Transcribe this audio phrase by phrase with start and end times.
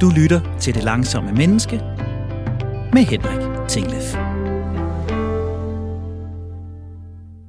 [0.00, 1.76] Du lytter til Det Langsomme Menneske
[2.92, 4.14] med Henrik Tinglef.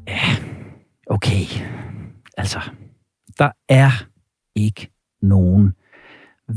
[0.08, 0.36] Ja,
[1.08, 1.46] okay.
[2.38, 2.60] Altså,
[3.38, 3.92] der er
[4.56, 4.92] ikke
[5.22, 5.74] nogen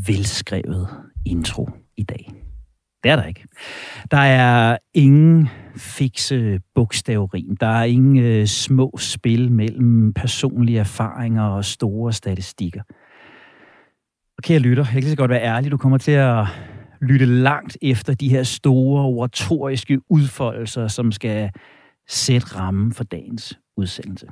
[0.07, 0.89] velskrevet
[1.27, 2.33] intro i dag.
[3.03, 3.45] Det er der ikke.
[4.11, 7.57] Der er ingen fikse bogstaverim.
[7.57, 12.83] Der er ingen øh, små spil mellem personlige erfaringer og store statistikker.
[14.43, 15.71] Okay, jeg lytter, jeg kan lige så godt være ærlig.
[15.71, 16.47] Du kommer til at
[17.01, 21.51] lytte langt efter de her store oratoriske udfoldelser, som skal
[22.09, 24.27] sætte rammen for dagens udsendelse.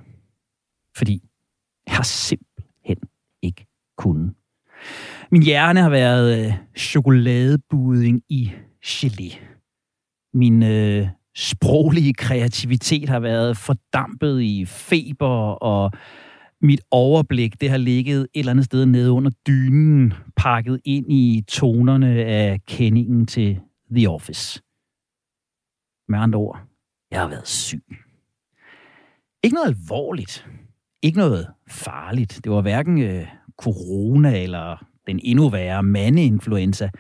[0.97, 1.23] Fordi
[1.87, 2.97] jeg har simpelthen
[3.43, 3.67] ikke
[3.99, 4.35] kunnet.
[5.31, 8.53] Min hjerne har været øh, chokoladebuding i
[8.87, 9.39] gelé.
[10.35, 15.93] Min øh, sproglige kreativitet har været fordampet i feber, og
[16.63, 21.45] mit overblik det har ligget et eller andet sted nede under dynen, pakket ind i
[21.49, 23.61] tonerne af kendingen til
[23.97, 24.63] The Office.
[26.09, 26.61] Med andre ord,
[27.11, 27.85] jeg har været syg.
[29.43, 30.47] Ikke noget alvorligt.
[31.03, 32.41] Ikke noget farligt.
[32.45, 33.27] Det var hverken øh,
[33.59, 36.91] corona eller den endnu værre mandeinfluenza.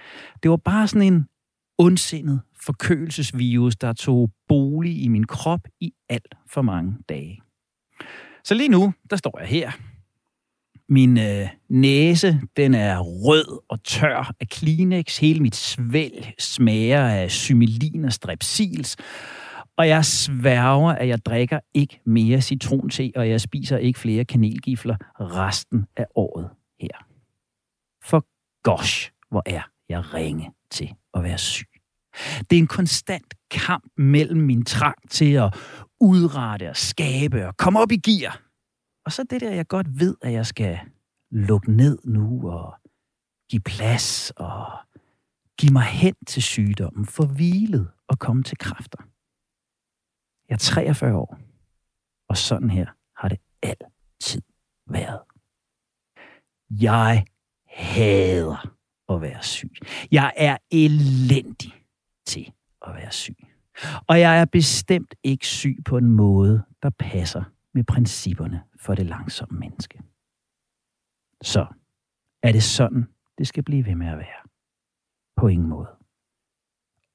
[0.42, 1.26] Det var bare sådan en
[1.78, 7.40] ondsindet forkølelsesvirus, der tog bolig i min krop i alt for mange dage.
[8.44, 9.70] Så lige nu, der står jeg her.
[10.88, 15.18] Min øh, næse, den er rød og tør af Kleenex.
[15.18, 18.96] Hele mit svælg smager af symilin og strepsils.
[19.76, 24.96] Og jeg sværger, at jeg drikker ikke mere citronte, og jeg spiser ikke flere kanelgifler
[25.20, 27.06] resten af året her.
[28.04, 28.26] For
[28.62, 31.68] gosh, hvor er jeg ringe til at være syg.
[32.50, 35.54] Det er en konstant kamp mellem min trang til at
[36.00, 38.42] udrette og skabe og komme op i gear.
[39.04, 40.80] Og så det der, jeg godt ved, at jeg skal
[41.30, 42.74] lukke ned nu og
[43.50, 44.78] give plads og
[45.58, 48.98] give mig hen til sygdommen, for hvilet og komme til kræfter.
[50.48, 51.38] Jeg er 43 år,
[52.28, 52.86] og sådan her
[53.16, 54.42] har det altid
[54.86, 55.20] været.
[56.70, 57.24] Jeg
[57.66, 58.76] hader
[59.08, 59.72] at være syg.
[60.10, 61.72] Jeg er elendig
[62.26, 62.52] til
[62.86, 63.49] at være syg.
[64.06, 69.06] Og jeg er bestemt ikke syg på en måde, der passer med principperne for det
[69.06, 70.02] langsomme menneske.
[71.42, 71.66] Så
[72.42, 73.06] er det sådan,
[73.38, 74.48] det skal blive ved med at være.
[75.36, 75.88] På ingen måde.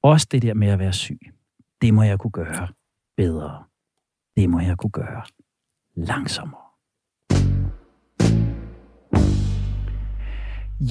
[0.02, 1.20] Også det der med at være syg,
[1.80, 2.68] det må jeg kunne gøre
[3.16, 3.64] bedre.
[4.36, 5.22] Det må jeg kunne gøre
[5.94, 6.66] langsommere.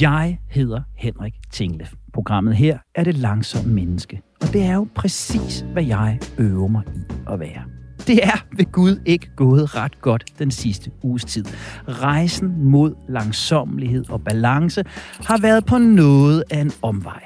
[0.02, 1.94] Jeg hedder Henrik Tinglef.
[2.14, 4.22] Programmet her er det langsomme menneske.
[4.42, 7.64] Og det er jo præcis, hvad jeg øver mig i at være.
[8.08, 11.46] Det er ved Gud ikke gået ret godt den sidste uges tid.
[11.88, 14.84] Rejsen mod langsommelighed og balance
[15.26, 17.24] har været på noget af en omvej.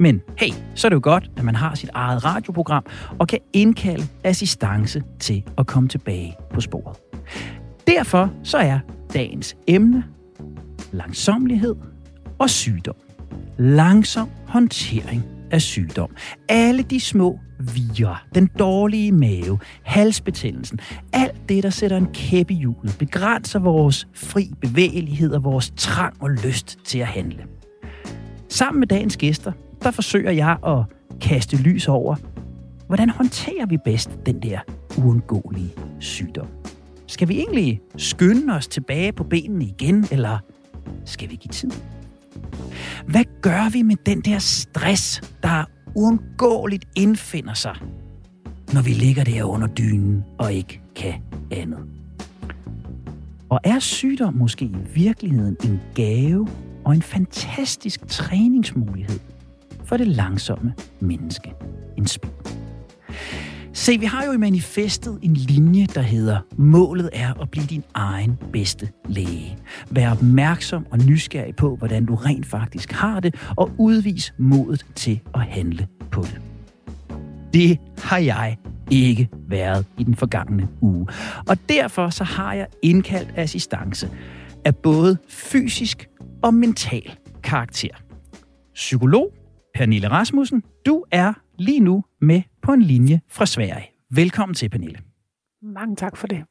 [0.00, 2.84] Men hey, så er det jo godt, at man har sit eget radioprogram
[3.18, 6.96] og kan indkalde assistance til at komme tilbage på sporet.
[7.86, 8.78] Derfor så er
[9.12, 10.04] dagens emne
[10.92, 11.74] langsomlighed
[12.38, 12.94] og sygdom.
[13.58, 16.10] Langsom håndtering af sygdom.
[16.48, 20.80] Alle de små virer, den dårlige mave, halsbetændelsen,
[21.12, 26.14] alt det, der sætter en kæppe i hjulet, begrænser vores fri bevægelighed og vores trang
[26.20, 27.44] og lyst til at handle.
[28.48, 30.84] Sammen med dagens gæster, der forsøger jeg at
[31.20, 32.16] kaste lys over,
[32.86, 34.58] hvordan håndterer vi bedst den der
[34.98, 35.70] uundgåelige
[36.00, 36.46] sygdom?
[37.06, 40.38] Skal vi egentlig skynde os tilbage på benene igen, eller
[41.04, 41.70] skal vi give tid?
[43.06, 47.76] Hvad gør vi med den der stress, der uundgåeligt indfinder sig,
[48.72, 51.14] når vi ligger der under dynen og ikke kan
[51.50, 51.78] andet?
[53.48, 56.48] Og er sygdom måske i virkeligheden en gave
[56.84, 59.18] og en fantastisk træningsmulighed
[59.84, 61.52] for det langsomme menneske?
[61.96, 62.57] En spil.
[63.78, 67.84] Se, vi har jo i manifestet en linje, der hedder, målet er at blive din
[67.94, 69.58] egen bedste læge.
[69.90, 75.20] Vær opmærksom og nysgerrig på, hvordan du rent faktisk har det, og udvis modet til
[75.34, 76.40] at handle på det.
[77.54, 78.56] Det har jeg
[78.90, 81.06] ikke været i den forgangne uge.
[81.48, 84.10] Og derfor så har jeg indkaldt assistance
[84.64, 86.08] af både fysisk
[86.42, 87.94] og mental karakter.
[88.74, 89.32] Psykolog
[89.74, 93.90] Pernille Rasmussen, du er lige nu med på en linje fra Sverige.
[94.10, 94.98] Velkommen til, Pernille.
[95.62, 96.44] Mange tak for det.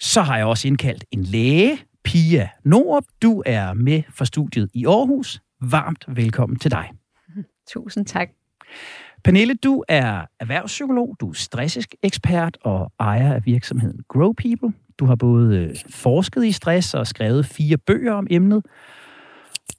[0.00, 3.04] Så har jeg også indkaldt en læge, Pia Norup.
[3.22, 5.42] Du er med fra studiet i Aarhus.
[5.60, 6.90] Varmt velkommen til dig.
[7.72, 8.28] Tusind tak.
[9.24, 14.72] Pernille, du er erhvervspsykolog, du er stressisk ekspert og ejer af virksomheden Grow People.
[14.98, 18.66] Du har både forsket i stress og skrevet fire bøger om emnet.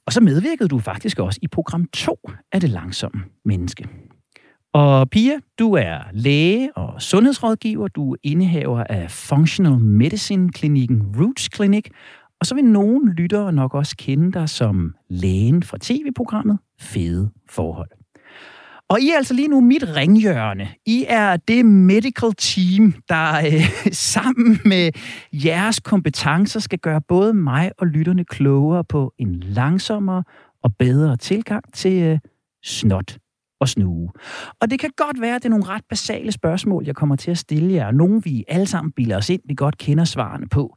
[0.06, 3.88] Og så medvirkede du faktisk også i program 2 af Det Langsomme Menneske.
[4.76, 7.88] Og Pia, du er læge og sundhedsrådgiver.
[7.88, 11.84] Du er indehaver af Functional Medicine-klinikken Roots Clinic.
[12.40, 17.88] Og så vil nogen lyttere nok også kende dig som lægen fra tv-programmet Fede Forhold.
[18.88, 20.68] Og I er altså lige nu mit ringhjørne.
[20.86, 24.90] I er det medical team, der øh, sammen med
[25.32, 30.24] jeres kompetencer skal gøre både mig og lytterne klogere på en langsommere
[30.62, 32.18] og bedre tilgang til øh,
[32.64, 33.16] snot
[33.60, 34.10] og snue.
[34.60, 37.30] Og det kan godt være, at det er nogle ret basale spørgsmål, jeg kommer til
[37.30, 37.90] at stille jer.
[37.90, 40.76] Nogle vi alle sammen bilder os ind, vi godt kender svarene på.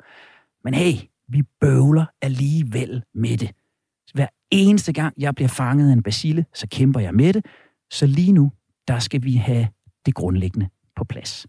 [0.64, 0.94] Men hey,
[1.30, 3.52] vi bøvler alligevel med det.
[4.14, 7.46] Hver eneste gang, jeg bliver fanget af en basile, så kæmper jeg med det.
[7.92, 8.52] Så lige nu,
[8.88, 9.68] der skal vi have
[10.06, 11.48] det grundlæggende på plads.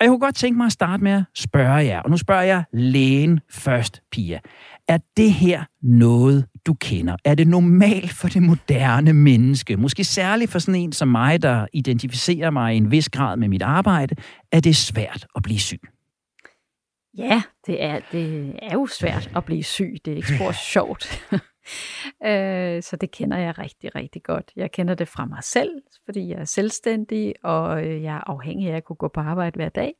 [0.00, 2.64] jeg kunne godt tænke mig at starte med at spørge jer, og nu spørger jeg
[2.72, 4.40] lægen først, Pia.
[4.88, 7.16] Er det her noget, du kender?
[7.24, 9.76] Er det normalt for det moderne menneske?
[9.76, 13.48] Måske særligt for sådan en som mig, der identificerer mig i en vis grad med
[13.48, 14.16] mit arbejde,
[14.52, 15.80] er det svært at blive syg?
[17.18, 19.96] Ja, det er, det er jo svært at blive syg.
[20.04, 21.06] Det er ikke spor sjovt.
[22.30, 24.52] øh, så det kender jeg rigtig, rigtig godt.
[24.56, 25.70] Jeg kender det fra mig selv,
[26.04, 29.56] fordi jeg er selvstændig, og øh, jeg er afhængig af at kunne gå på arbejde
[29.56, 29.92] hver dag.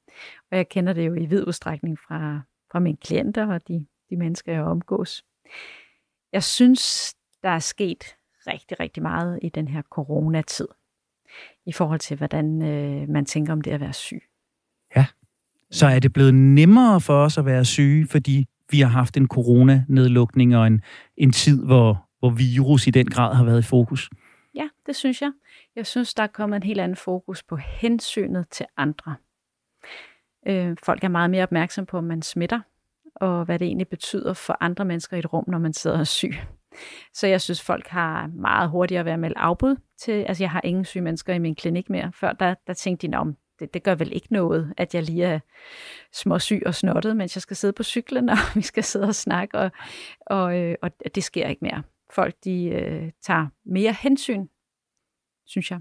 [0.50, 2.40] Og jeg kender det jo i vid udstrækning fra,
[2.72, 5.24] fra mine klienter og de, de mennesker, jeg omgås.
[6.32, 8.16] Jeg synes, der er sket
[8.46, 10.68] rigtig, rigtig meget i den her coronatid,
[11.66, 14.22] i forhold til, hvordan øh, man tænker om det at være syg.
[14.96, 15.06] Ja,
[15.70, 19.28] så er det blevet nemmere for os at være syge, fordi vi har haft en
[19.28, 20.82] coronanedlukning og en,
[21.16, 24.10] en tid, hvor, hvor virus i den grad har været i fokus.
[24.54, 25.32] Ja, det synes jeg.
[25.76, 29.14] Jeg synes, der er kommet en helt anden fokus på hensynet til andre.
[30.46, 32.60] Øh, folk er meget mere opmærksom på, om man smitter,
[33.14, 36.06] og hvad det egentlig betyder for andre mennesker i et rum, når man sidder og
[36.06, 36.34] syg.
[37.12, 40.60] Så jeg synes, folk har meget hurtigere ved at melde afbud til, altså jeg har
[40.64, 42.12] ingen syge mennesker i min klinik mere.
[42.14, 45.24] Før der, der tænkte de, om det, det gør vel ikke noget, at jeg lige
[45.24, 45.38] er
[46.12, 49.58] småsyg og snottet, mens jeg skal sidde på cyklen, og vi skal sidde og snakke,
[49.58, 49.70] og,
[50.26, 51.82] og, øh, og det sker ikke mere.
[52.10, 54.46] Folk, de øh, tager mere hensyn,
[55.46, 55.80] synes jeg.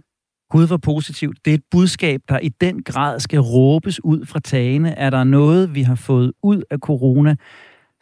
[0.53, 1.45] Gud var positivt.
[1.45, 4.91] Det er et budskab, der i den grad skal råbes ud fra tagene.
[4.91, 7.35] Er der noget, vi har fået ud af corona,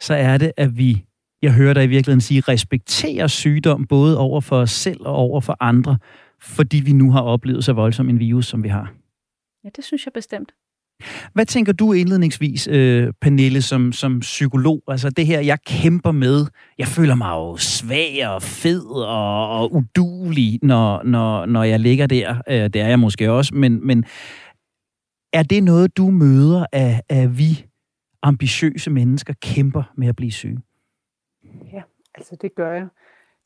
[0.00, 1.04] så er det, at vi,
[1.42, 5.40] jeg hører dig i virkeligheden sige, respekterer sygdom både over for os selv og over
[5.40, 5.98] for andre,
[6.40, 8.94] fordi vi nu har oplevet så voldsom en virus, som vi har.
[9.64, 10.52] Ja, det synes jeg bestemt.
[11.32, 14.82] Hvad tænker du indledningsvis, øh, Pernille, som, som psykolog?
[14.88, 16.46] Altså det her, jeg kæmper med.
[16.78, 22.06] Jeg føler mig jo svag og fed og, og udulig, når, når, når jeg ligger
[22.06, 22.42] der.
[22.48, 24.04] Øh, det er jeg måske også, men, men
[25.32, 27.66] er det noget, du møder at, at vi
[28.22, 30.58] ambitiøse mennesker kæmper med at blive syge?
[31.72, 31.82] Ja,
[32.14, 32.86] altså det gør jeg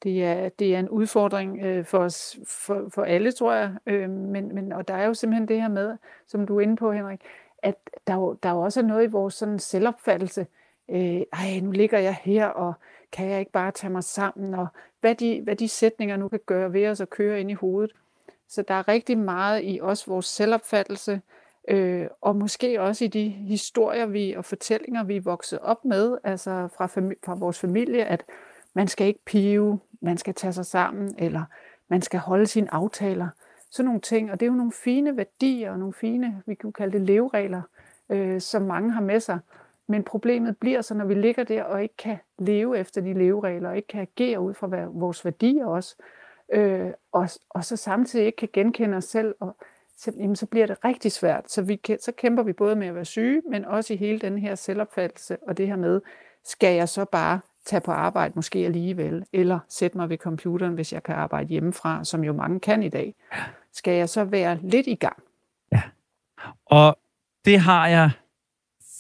[0.02, 3.74] det er, det er en udfordring øh, for os, for, for alle, tror jeg.
[3.86, 6.76] Øh, men, men, og der er jo simpelthen det her med, som du er inde
[6.76, 7.20] på, Henrik,
[7.66, 7.76] at
[8.06, 10.46] der jo, der jo også er noget i vores sådan selvopfattelse.
[10.90, 12.74] Øh, ej, nu ligger jeg her, og
[13.12, 14.54] kan jeg ikke bare tage mig sammen?
[14.54, 14.66] Og
[15.00, 17.92] hvad de, hvad de sætninger nu kan gøre ved os og køre ind i hovedet.
[18.48, 21.20] Så der er rigtig meget i os vores selvopfattelse,
[21.68, 26.18] øh, og måske også i de historier vi og fortællinger, vi er vokset op med,
[26.24, 28.24] altså fra, fami- fra vores familie, at
[28.74, 31.42] man skal ikke pive, man skal tage sig sammen, eller
[31.88, 33.28] man skal holde sine aftaler.
[33.70, 36.72] Sådan nogle ting, og det er jo nogle fine værdier og nogle fine, vi kan
[36.72, 37.62] kalde det leveregler,
[38.10, 39.38] øh, som mange har med sig.
[39.86, 43.68] Men problemet bliver så, når vi ligger der og ikke kan leve efter de leveregler,
[43.68, 45.96] og ikke kan agere ud fra vores værdier også,
[46.52, 49.56] øh, og, og så samtidig ikke kan genkende os selv, og,
[49.96, 51.50] så, jamen, så bliver det rigtig svært.
[51.50, 54.38] Så, vi, så kæmper vi både med at være syge, men også i hele den
[54.38, 56.00] her selvopfattelse, og det her med,
[56.44, 60.92] skal jeg så bare tage på arbejde måske alligevel, eller sætte mig ved computeren, hvis
[60.92, 63.14] jeg kan arbejde hjemmefra, som jo mange kan i dag.
[63.72, 65.16] Skal jeg så være lidt i gang?
[65.72, 65.82] Ja.
[66.66, 66.98] Og
[67.44, 68.10] det har jeg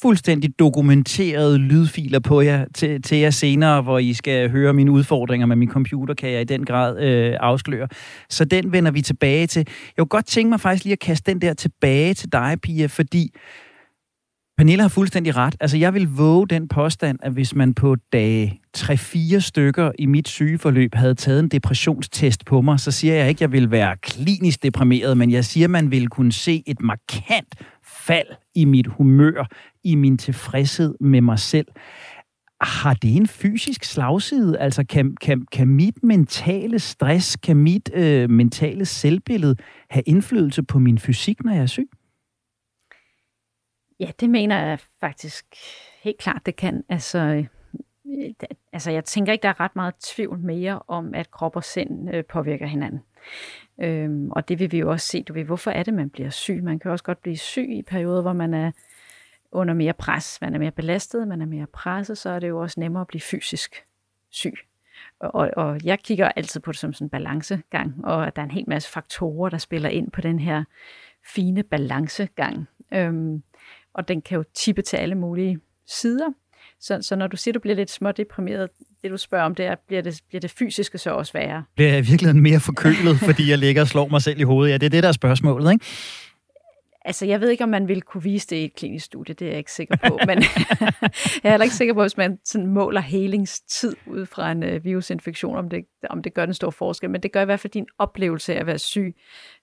[0.02, 5.46] fuldstændig dokumenterede lydfiler på jer til, til jer senere, hvor I skal høre mine udfordringer
[5.46, 7.88] med min computer, kan jeg i den grad øh, afsløre.
[8.30, 9.68] Så den vender vi tilbage til.
[9.68, 12.86] Jeg kunne godt tænke mig faktisk lige at kaste den der tilbage til dig, Pia,
[12.86, 13.34] fordi
[14.56, 15.56] Pernille har fuldstændig ret.
[15.60, 20.28] Altså, jeg vil våge den påstand, at hvis man på dage 3-4 stykker i mit
[20.28, 23.96] sygeforløb havde taget en depressionstest på mig, så siger jeg ikke, at jeg vil være
[23.96, 27.54] klinisk deprimeret, men jeg siger, at man ville kunne se et markant
[28.06, 29.48] fald i mit humør,
[29.84, 31.66] i min tilfredshed med mig selv.
[32.60, 34.58] Har det en fysisk slagside?
[34.58, 39.56] Altså, kan, kan, kan mit mentale stress, kan mit øh, mentale selvbillede
[39.90, 41.88] have indflydelse på min fysik, når jeg er syg?
[44.00, 45.46] Ja, det mener jeg faktisk
[46.02, 46.84] helt klart, det kan.
[46.88, 47.46] Altså, øh,
[48.72, 52.14] altså jeg tænker ikke, der er ret meget tvivl mere om, at krop og sind
[52.14, 53.00] øh, påvirker hinanden.
[53.78, 55.22] Øhm, og det vil vi jo også se.
[55.22, 56.60] Du ved, hvorfor er det, man bliver syg?
[56.62, 58.70] Man kan også godt blive syg i perioder, hvor man er
[59.52, 60.38] under mere pres.
[60.40, 63.06] Man er mere belastet, man er mere presset, så er det jo også nemmere at
[63.06, 63.84] blive fysisk
[64.30, 64.54] syg.
[65.18, 68.46] Og, og jeg kigger altid på det som sådan en balancegang, og at der er
[68.46, 70.64] en hel masse faktorer, der spiller ind på den her
[71.34, 72.68] fine balancegang.
[72.92, 73.42] Øhm,
[73.96, 76.28] og den kan jo tippe til alle mulige sider.
[76.80, 78.68] Så, så når du siger, du bliver lidt smådeprimeret,
[79.02, 81.64] det du spørger om, det er, bliver det, bliver det fysiske så også værre?
[81.74, 84.72] Bliver jeg virkelig mere forkølet, fordi jeg ligger og slår mig selv i hovedet?
[84.72, 85.84] Ja, det er det, der er spørgsmålet, ikke?
[87.06, 89.46] Altså, jeg ved ikke, om man vil kunne vise det i et klinisk studie, det
[89.46, 90.38] er jeg ikke sikker på, men
[91.42, 94.84] jeg er heller ikke sikker på, hvis man sådan måler helingstid ud fra en uh,
[94.84, 97.72] virusinfektion, om det, om det gør den store forskel, men det gør i hvert fald
[97.72, 99.16] din oplevelse af at være syg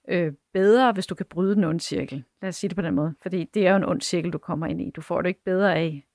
[0.07, 2.23] øh, bedre, hvis du kan bryde den onde cirkel.
[2.41, 4.37] Lad os sige det på den måde, fordi det er jo en ond cirkel, du
[4.37, 4.89] kommer ind i.
[4.89, 6.05] Du får det ikke bedre af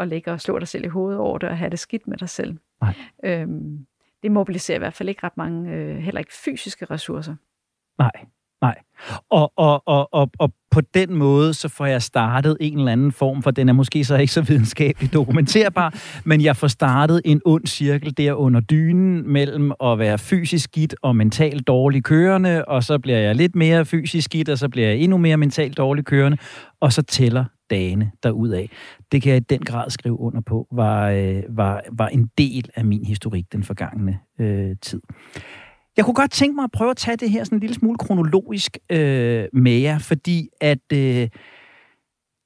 [0.00, 2.16] at ligge og slå dig selv i hovedet over det og have det skidt med
[2.16, 2.58] dig selv.
[2.80, 2.94] Nej.
[3.24, 3.86] Øhm,
[4.22, 7.36] det mobiliserer i hvert fald ikke ret mange, øh, heller ikke fysiske ressourcer.
[7.98, 8.26] Nej,
[8.62, 8.74] nej.
[9.30, 13.12] Og, og, og, og, og på den måde, så får jeg startet en eller anden
[13.12, 17.40] form, for den er måske så ikke så videnskabeligt dokumenterbar, men jeg får startet en
[17.44, 22.84] ond cirkel der under dynen mellem at være fysisk skidt og mentalt dårlig kørende, og
[22.84, 26.04] så bliver jeg lidt mere fysisk skidt, og så bliver jeg endnu mere mentalt dårlig
[26.04, 26.38] kørende,
[26.80, 28.70] og så tæller dagene derudaf.
[29.12, 32.70] Det kan jeg i den grad skrive under på, var, øh, var, var en del
[32.74, 35.00] af min historik den forgangne øh, tid.
[35.96, 37.98] Jeg kunne godt tænke mig at prøve at tage det her sådan en lille smule
[37.98, 41.28] kronologisk øh, med jer, fordi at øh,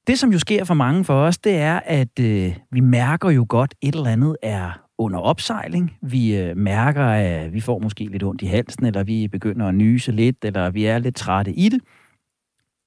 [0.07, 3.45] det, som jo sker for mange for os, det er, at øh, vi mærker jo
[3.49, 5.97] godt, et eller andet er under opsejling.
[6.01, 9.75] Vi øh, mærker, at vi får måske lidt ondt i halsen, eller vi begynder at
[9.75, 11.81] nyse lidt, eller vi er lidt trætte i det.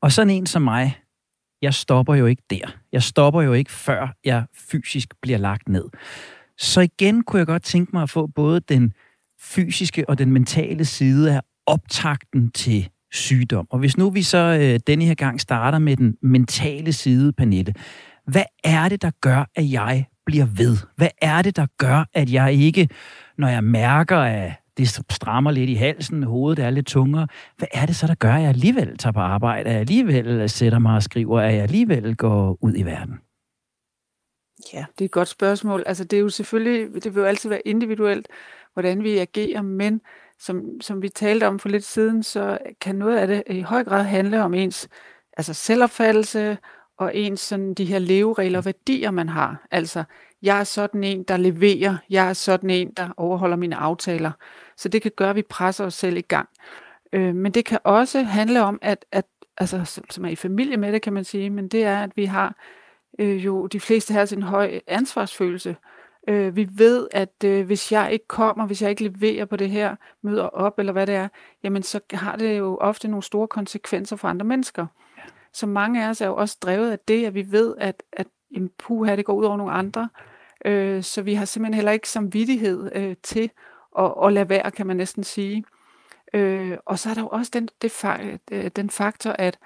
[0.02, 0.99] Og sådan en som mig,
[1.62, 2.76] jeg stopper jo ikke der.
[2.93, 5.85] Jeg stopper jo ikke, før jeg fysisk bliver lagt ned.
[6.59, 8.93] Så igen kunne jeg godt tænke mig at få både den
[9.41, 13.67] fysiske og den mentale side af optakten til sygdom.
[13.71, 17.75] Og hvis nu vi så øh, denne her gang starter med den mentale side, Pernille,
[18.27, 20.77] hvad er det, der gør, at jeg bliver ved?
[20.97, 22.89] Hvad er det, der gør, at jeg ikke,
[23.39, 27.27] når jeg mærker, at det strammer lidt i halsen, hovedet er lidt tungere,
[27.59, 30.49] hvad er det så, der gør, at jeg alligevel tager på arbejde, at jeg alligevel
[30.49, 33.15] sætter mig og skriver, at jeg alligevel går ud i verden?
[34.73, 35.83] Ja, det er et godt spørgsmål.
[35.87, 38.29] Altså, det er jo selvfølgelig, det vil jo altid være individuelt,
[38.81, 40.01] hvordan vi agerer, men
[40.39, 43.85] som, som vi talte om for lidt siden, så kan noget af det i høj
[43.85, 44.89] grad handle om ens
[45.37, 46.59] altså selvopfattelse
[46.99, 49.67] og ens sådan de her leveregler og værdier, man har.
[49.71, 50.05] Altså,
[50.43, 54.33] jeg er sådan en, der leverer, jeg er sådan en, der overholder mine aftaler.
[54.77, 56.49] Så det kan gøre, at vi presser os selv i gang.
[57.13, 59.25] Øh, men det kan også handle om, at, at
[59.59, 62.25] altså, som er i familie med det, kan man sige, men det er, at vi
[62.25, 62.55] har
[63.19, 65.71] øh, jo de fleste her en høj ansvarsfølelse.
[65.71, 65.77] Øh,
[66.29, 69.97] vi ved, at øh, hvis jeg ikke kommer, hvis jeg ikke leverer på det her,
[70.23, 71.29] møder op, eller hvad det er,
[71.62, 74.87] jamen så har det jo ofte nogle store konsekvenser for andre mennesker.
[75.17, 75.23] Ja.
[75.53, 78.27] Så mange af os er jo også drevet af det, at vi ved, at, at
[78.50, 80.09] en puha, det går ud over nogle andre.
[80.65, 83.50] Øh, så vi har simpelthen heller ikke samvittighed øh, til
[83.99, 85.65] at, at lade være, kan man næsten sige.
[86.35, 88.05] Øh, og så er der jo også den, det,
[88.50, 89.59] øh, den faktor, at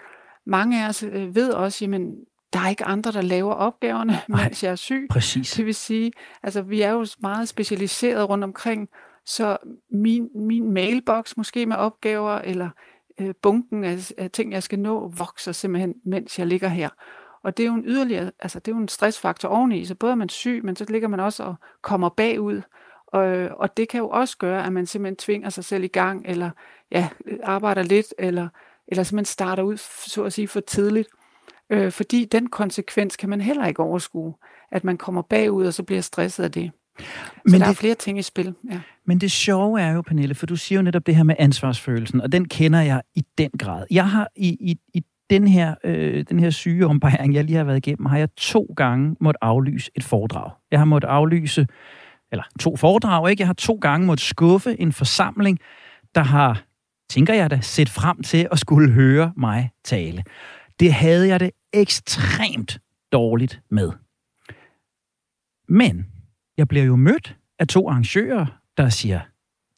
[0.44, 2.16] mange af os øh, ved også, jamen
[2.54, 5.06] der er ikke andre, der laver opgaverne, Nej, mens jeg er syg.
[5.10, 5.52] Præcis.
[5.52, 8.88] Det vil sige, altså vi er jo meget specialiseret rundt omkring,
[9.26, 9.56] så
[9.90, 12.70] min, min mailbox måske med opgaver, eller
[13.20, 16.88] øh, bunken af, af ting, jeg skal nå, vokser simpelthen, mens jeg ligger her.
[17.42, 20.12] Og det er jo en yderligere, altså det er jo en stressfaktor oveni, så både
[20.12, 22.62] er man syg, men så ligger man også og kommer bagud.
[23.06, 23.24] Og,
[23.58, 26.50] og det kan jo også gøre, at man simpelthen tvinger sig selv i gang, eller
[26.90, 27.08] ja,
[27.42, 28.48] arbejder lidt, eller,
[28.88, 31.08] eller simpelthen starter ud, så at sige, for tidligt.
[31.70, 34.34] Øh, fordi den konsekvens kan man heller ikke overskue,
[34.72, 36.70] at man kommer bagud, og så bliver stresset af det.
[36.98, 37.04] Så
[37.44, 38.54] men der det, er flere ting i spil.
[38.70, 38.80] Ja.
[39.06, 42.20] Men det sjove er jo, Pernille, for du siger jo netop det her med ansvarsfølelsen,
[42.20, 43.86] og den kender jeg i den grad.
[43.90, 47.86] Jeg har i, i, i den her, øh, den her sygeombæring, jeg lige har været
[47.86, 50.50] igennem, har jeg to gange måtte aflyse et foredrag.
[50.70, 51.66] Jeg har måttet aflyse,
[52.32, 53.40] eller to foredrag, ikke?
[53.40, 55.58] Jeg har to gange måttet skuffe en forsamling,
[56.14, 56.62] der har,
[57.10, 60.22] tænker jeg da, set frem til at skulle høre mig tale.
[60.80, 62.78] Det havde jeg det ekstremt
[63.12, 63.90] dårligt med.
[65.68, 66.06] Men
[66.56, 69.20] jeg bliver jo mødt af to arrangører, der siger,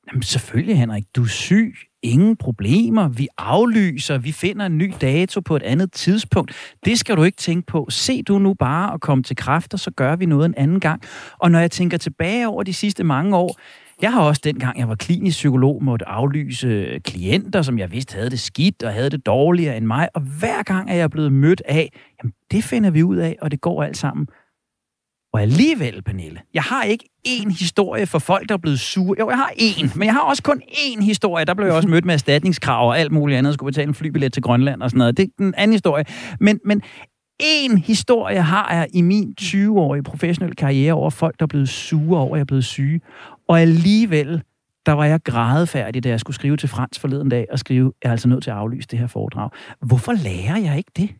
[0.09, 5.41] Jamen selvfølgelig Henrik, du er syg, ingen problemer, vi aflyser, vi finder en ny dato
[5.41, 6.76] på et andet tidspunkt.
[6.85, 7.87] Det skal du ikke tænke på.
[7.91, 11.03] Se du nu bare at komme til kræfter, så gør vi noget en anden gang.
[11.38, 13.61] Og når jeg tænker tilbage over de sidste mange år,
[14.03, 18.31] jeg har også dengang, jeg var klinisk psykolog, måtte aflyse klienter, som jeg vidste havde
[18.31, 20.09] det skidt og havde det dårligere end mig.
[20.15, 23.50] Og hver gang er jeg blevet mødt af, jamen det finder vi ud af, og
[23.50, 24.26] det går alt sammen.
[25.33, 29.17] Og alligevel, Pernille, jeg har ikke én historie for folk, der er blevet sure.
[29.21, 31.45] Jo, jeg har én, men jeg har også kun én historie.
[31.45, 33.50] Der blev jeg også mødt med erstatningskrav og alt muligt andet.
[33.50, 35.17] Jeg skulle betale en flybillet til Grønland og sådan noget.
[35.17, 36.05] Det er en anden historie.
[36.41, 36.83] Men, men
[37.43, 42.21] én historie har jeg i min 20-årige professionelle karriere over folk, der er blevet sure
[42.21, 43.00] over, at jeg er blevet syge.
[43.49, 44.43] Og alligevel,
[44.87, 48.09] der var jeg grædefærdig, da jeg skulle skrive til Frans forleden dag og skrive, jeg
[48.09, 49.50] er altså nødt til at aflyse det her foredrag.
[49.81, 51.11] Hvorfor lærer jeg ikke det?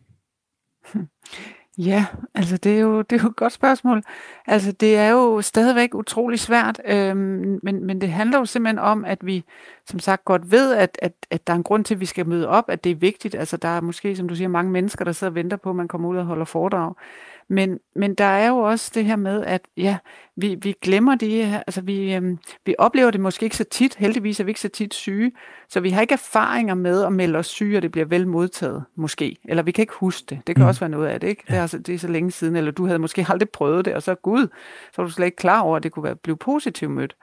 [1.77, 2.05] Ja,
[2.35, 4.03] altså det er, jo, det er jo et godt spørgsmål.
[4.47, 9.05] Altså det er jo stadigvæk utrolig svært, øhm, men, men det handler jo simpelthen om,
[9.05, 9.43] at vi
[9.85, 12.27] som sagt godt ved, at, at, at der er en grund til, at vi skal
[12.27, 13.35] møde op, at det er vigtigt.
[13.35, 15.75] Altså der er måske, som du siger, mange mennesker, der sidder og venter på, at
[15.75, 16.93] man kommer ud og holder foredrag.
[17.49, 19.97] Men, men der er jo også det her med, at ja,
[20.35, 23.95] vi, vi glemmer det her, altså vi, øhm, vi oplever det måske ikke så tit,
[23.95, 25.31] heldigvis er vi ikke så tit syge,
[25.69, 28.83] så vi har ikke erfaringer med at melde os syge, og det bliver vel modtaget,
[28.95, 29.37] måske.
[29.45, 30.39] Eller vi kan ikke huske det.
[30.47, 30.67] Det kan mm.
[30.67, 31.43] også være noget af det, ikke?
[31.47, 31.53] Ja.
[31.53, 33.93] Det, er, altså, det er så længe siden, eller du havde måske aldrig prøvet det,
[33.93, 34.47] og så gud,
[34.93, 37.15] så er du slet ikke klar over, at det kunne være, blive positivt mødt.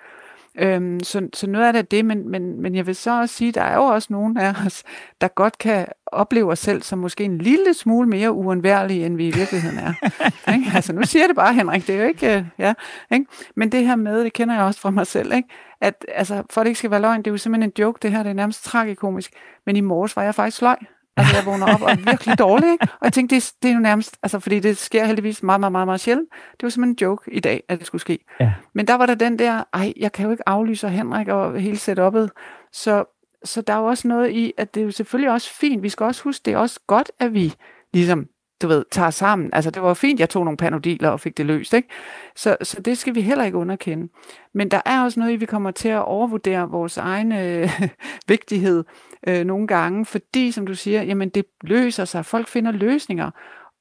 [0.58, 3.34] Øhm, så, så noget af det er det, men, men, men jeg vil så også
[3.34, 4.82] sige, der er jo også nogen af os,
[5.20, 9.28] der godt kan opleve os selv som måske en lille smule mere uundværlige, end vi
[9.28, 9.92] i virkeligheden er.
[10.54, 10.66] ikke?
[10.74, 12.74] Altså nu siger jeg det bare, Henrik, det er jo ikke, uh, ja,
[13.12, 13.26] ikke?
[13.56, 15.48] men det her med, det kender jeg også fra mig selv, ikke?
[15.80, 17.98] at altså, for at det ikke skal være løgn, det er jo simpelthen en joke,
[18.02, 19.32] det her, det er nærmest tragikomisk,
[19.66, 20.76] men i morges var jeg faktisk løg.
[21.16, 22.88] Altså, jeg vågner op og er virkelig dårlig, ikke?
[22.92, 25.72] Og jeg tænkte, det, det er jo nærmest, altså, fordi det sker heldigvis meget, meget,
[25.72, 26.28] meget, meget sjældent.
[26.32, 28.18] Det var simpelthen en joke i dag, at det skulle ske.
[28.40, 28.52] Ja.
[28.74, 31.76] Men der var der den der, ej, jeg kan jo ikke aflyse Henrik og hele
[31.76, 32.28] setup'et.
[32.72, 33.04] Så,
[33.44, 35.82] så der er jo også noget i, at det er jo selvfølgelig også fint.
[35.82, 37.54] Vi skal også huske, det er også godt, at vi
[37.92, 38.26] ligesom
[38.62, 39.50] du ved, tager sammen.
[39.52, 41.88] Altså, det var fint, jeg tog nogle panodiler og fik det løst, ikke?
[42.36, 44.08] Så, så det skal vi heller ikke underkende.
[44.54, 47.80] Men der er også noget i, vi kommer til at overvurdere vores egen øh,
[48.28, 48.84] vigtighed
[49.26, 52.24] øh, nogle gange, fordi, som du siger, jamen det løser sig.
[52.24, 53.30] Folk finder løsninger.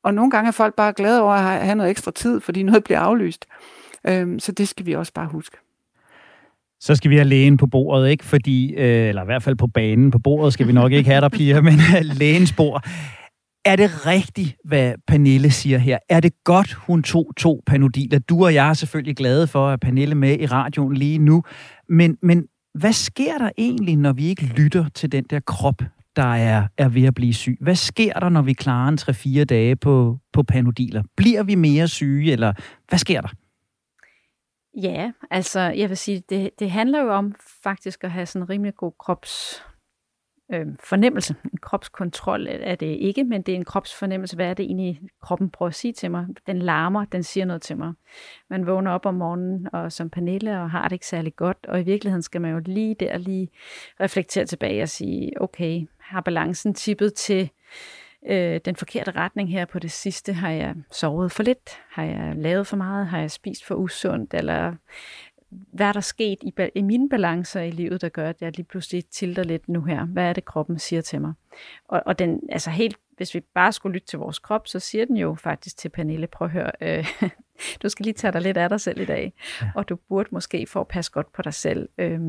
[0.03, 2.83] Og nogle gange er folk bare glade over at have noget ekstra tid, fordi noget
[2.83, 3.45] bliver aflyst.
[4.07, 5.57] Øh, så det skal vi også bare huske.
[6.79, 8.25] Så skal vi have lægen på bordet, ikke?
[8.25, 10.11] Fordi, øh, eller i hvert fald på banen.
[10.11, 12.87] På bordet skal vi nok ikke have der, piger, men øh, lægens bord.
[13.65, 15.97] Er det rigtigt, hvad Pernille siger her?
[16.09, 18.19] Er det godt, hun tog to panodiler?
[18.19, 21.43] Du og jeg er selvfølgelig glade for, at Pernille med i radioen lige nu.
[21.89, 25.81] Men, men hvad sker der egentlig, når vi ikke lytter til den der krop,
[26.15, 27.57] der er, er ved at blive syg?
[27.61, 28.97] Hvad sker der, når vi klarer en
[29.41, 31.03] 3-4 dage på, på panodiler?
[31.17, 32.53] Bliver vi mere syge, eller
[32.89, 33.29] hvad sker der?
[34.81, 38.49] Ja, altså jeg vil sige, det, det handler jo om faktisk at have sådan en
[38.49, 39.63] rimelig god krops
[40.53, 41.35] øh, fornemmelse.
[41.43, 44.35] En kropskontrol øh, er det ikke, men det er en kropsfornemmelse.
[44.35, 46.25] Hvad er det egentlig, kroppen prøver at sige til mig?
[46.47, 47.93] Den larmer, den siger noget til mig.
[48.49, 51.79] Man vågner op om morgenen og som Pernille og har det ikke særlig godt, og
[51.79, 53.49] i virkeligheden skal man jo lige der lige
[53.99, 57.49] reflektere tilbage og sige, okay, har balancen tippet til
[58.29, 60.33] øh, den forkerte retning her på det sidste?
[60.33, 61.69] Har jeg sovet for lidt?
[61.91, 63.07] Har jeg lavet for meget?
[63.07, 64.33] Har jeg spist for usundt?
[64.33, 64.73] Eller
[65.71, 68.65] hvad er der sket i, i mine balancer i livet, der gør, at jeg lige
[68.65, 70.05] pludselig tilter lidt nu her?
[70.05, 71.33] Hvad er det, kroppen siger til mig?
[71.87, 75.05] Og, og den, altså helt, hvis vi bare skulle lytte til vores krop, så siger
[75.05, 77.07] den jo faktisk til Pernille, prøv at høre, øh,
[77.83, 79.71] du skal lige tage dig lidt af dig selv i dag, ja.
[79.75, 82.19] og du burde måske for at passe godt på dig selv, øh,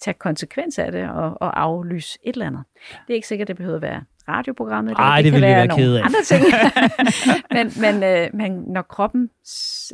[0.00, 2.64] tage konsekvens af det og, og aflyse et eller andet.
[3.06, 4.94] Det er ikke sikkert, det behøver at være radioprogrammet.
[4.98, 6.44] Ej, det, det kan være, være nogle andre ting.
[7.56, 9.30] men, men, øh, men når kroppen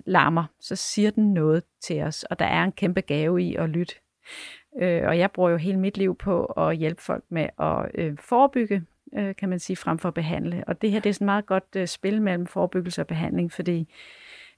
[0.07, 3.69] larmer, så siger den noget til os, og der er en kæmpe gave i at
[3.69, 3.95] lytte.
[4.83, 8.19] Øh, og jeg bruger jo hele mit liv på at hjælpe folk med at øh,
[8.19, 8.83] forebygge,
[9.19, 10.65] øh, kan man sige, frem for at behandle.
[10.67, 13.95] Og det her det er sådan meget godt øh, spil mellem forebyggelse og behandling, fordi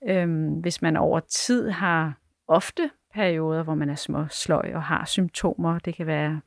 [0.08, 2.14] øh, hvis man over tid har
[2.48, 6.40] ofte perioder, hvor man er små sløj og har symptomer, det kan være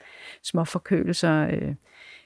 [0.43, 1.75] små forkølelser, øh,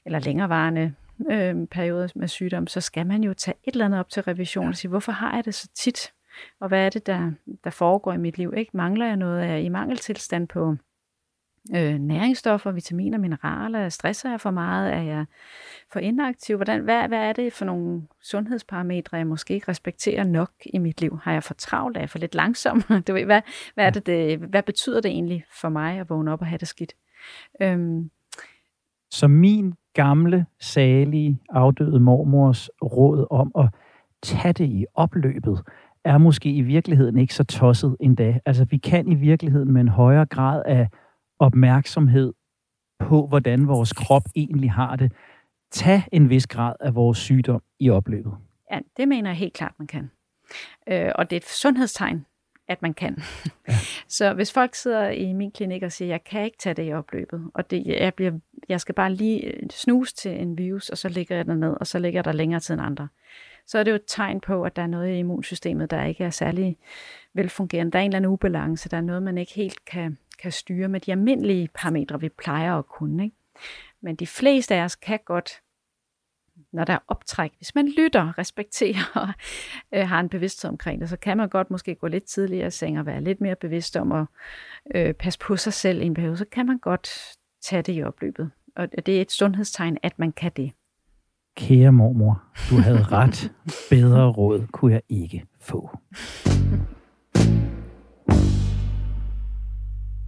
[0.05, 0.93] eller længerevarende
[1.31, 4.67] øh, perioder med sygdom, så skal man jo tage et eller andet op til revision
[4.67, 6.13] og sige, hvorfor har jeg det så tit?
[6.59, 7.31] Og hvad er det, der,
[7.63, 8.53] der foregår i mit liv?
[8.57, 8.77] Ikke?
[8.77, 9.39] Mangler jeg noget?
[9.39, 10.75] af i mangeltilstand på
[11.75, 13.89] øh, næringsstoffer, vitaminer, mineraler?
[13.89, 14.93] Stresser jeg for meget?
[14.93, 15.25] Er jeg
[15.91, 16.55] for inaktiv?
[16.55, 21.01] Hvordan, hvad, hvad er det for nogle sundhedsparametre, jeg måske ikke respekterer nok i mit
[21.01, 21.19] liv?
[21.23, 21.97] Har jeg for travlt?
[21.97, 22.81] Er jeg for lidt langsom?
[23.07, 23.41] Du ved, hvad,
[23.73, 26.57] hvad, er det, det, hvad betyder det egentlig for mig at vågne op og have
[26.57, 26.93] det skidt?
[27.61, 28.09] Øhm,
[29.11, 33.69] så min gamle, salige, afdøde mormors råd om at
[34.21, 35.61] tage det i opløbet,
[36.03, 38.39] er måske i virkeligheden ikke så tosset endda.
[38.45, 40.87] Altså, vi kan i virkeligheden med en højere grad af
[41.39, 42.33] opmærksomhed
[42.99, 45.11] på, hvordan vores krop egentlig har det,
[45.71, 48.33] tage en vis grad af vores sygdom i opløbet.
[48.71, 50.11] Ja, det mener jeg helt klart, man kan.
[50.87, 52.25] Øh, og det er et sundhedstegn,
[52.69, 53.17] at man kan.
[53.67, 53.73] Ja.
[54.07, 56.93] Så hvis folk sidder i min klinik og siger, jeg kan ikke tage det i
[56.93, 58.31] opløbet, og det, jeg, bliver,
[58.69, 61.87] jeg skal bare lige snuse til en virus, og så ligger jeg der ned, og
[61.87, 63.07] så ligger der længere tid end andre,
[63.65, 66.23] så er det jo et tegn på, at der er noget i immunsystemet, der ikke
[66.23, 66.77] er særlig
[67.33, 67.91] velfungerende.
[67.91, 70.87] Der er en eller anden ubalance, der er noget, man ikke helt kan, kan styre
[70.87, 73.23] med de almindelige parametre, vi plejer at kunne.
[73.23, 73.35] Ikke?
[74.01, 75.61] Men de fleste af os kan godt
[76.73, 77.51] når der er optræk.
[77.57, 79.27] Hvis man lytter, respekterer og
[79.93, 82.71] øh, har en bevidsthed omkring det, så kan man godt måske gå lidt tidligere i
[82.71, 84.25] seng og være lidt mere bevidst om at
[84.95, 86.37] øh, passe på sig selv i en periode.
[86.37, 87.09] Så kan man godt
[87.61, 88.51] tage det i opløbet.
[88.75, 90.71] Og det er et sundhedstegn, at man kan det.
[91.57, 93.51] Kære mormor, du havde ret.
[93.89, 95.89] Bedre råd kunne jeg ikke få.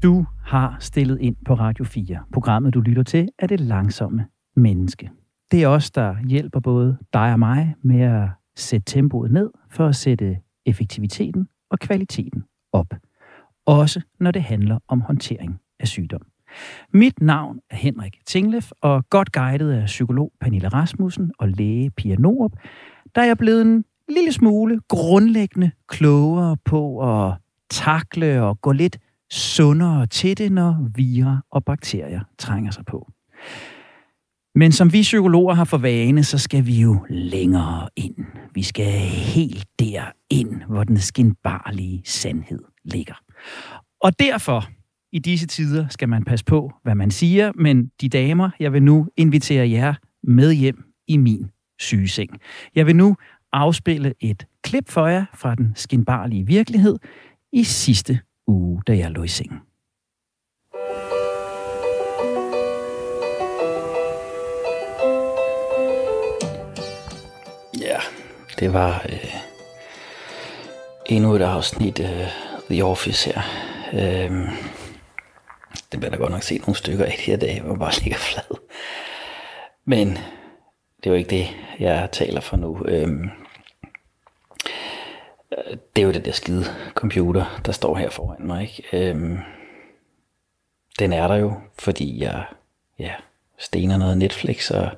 [0.03, 2.19] Du har stillet ind på Radio 4.
[2.33, 4.25] Programmet, du lytter til, er det langsomme
[4.55, 5.09] menneske.
[5.51, 9.87] Det er os, der hjælper både dig og mig med at sætte tempoet ned for
[9.87, 12.93] at sætte effektiviteten og kvaliteten op.
[13.65, 16.21] Også når det handler om håndtering af sygdom.
[16.93, 22.15] Mit navn er Henrik Tinglef, og godt guidet af psykolog Pernille Rasmussen og læge Pia
[22.15, 22.51] Norup,
[23.15, 27.33] der er jeg blevet en lille smule grundlæggende klogere på at
[27.69, 28.97] takle og gå lidt
[29.31, 33.11] sundere til det, når virer og bakterier trænger sig på.
[34.55, 38.15] Men som vi psykologer har for vane, så skal vi jo længere ind.
[38.53, 43.13] Vi skal helt derind, hvor den skinbarlige sandhed ligger.
[44.01, 44.69] Og derfor,
[45.11, 48.83] i disse tider, skal man passe på, hvad man siger, men de damer, jeg vil
[48.83, 52.29] nu invitere jer med hjem i min sygeseng.
[52.75, 53.15] Jeg vil nu
[53.53, 56.97] afspille et klip for jer fra den skinbarlige virkelighed
[57.53, 59.59] i sidste uge, da jeg lå i sengen.
[68.61, 69.35] Det var øh,
[71.05, 73.41] endnu et afsnit af uh, The Office her.
[73.93, 74.31] Øh,
[75.91, 78.17] det bliver der godt nok set nogle stykker af de her dage, hvor bare ligger
[78.17, 78.57] flad.
[79.85, 80.07] Men
[80.97, 81.47] det er jo ikke det,
[81.79, 82.85] jeg taler for nu.
[82.85, 83.09] Øh,
[85.95, 88.61] det er jo det der skide computer, der står her foran mig.
[88.61, 89.09] Ikke?
[89.09, 89.37] Øhm,
[90.99, 92.45] den er der jo, fordi jeg
[92.99, 93.13] ja,
[93.57, 94.91] stener noget Netflix og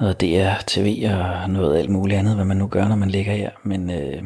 [0.00, 3.32] noget DR, TV og noget alt muligt andet, hvad man nu gør, når man ligger
[3.32, 3.50] her.
[3.62, 4.22] Men øh,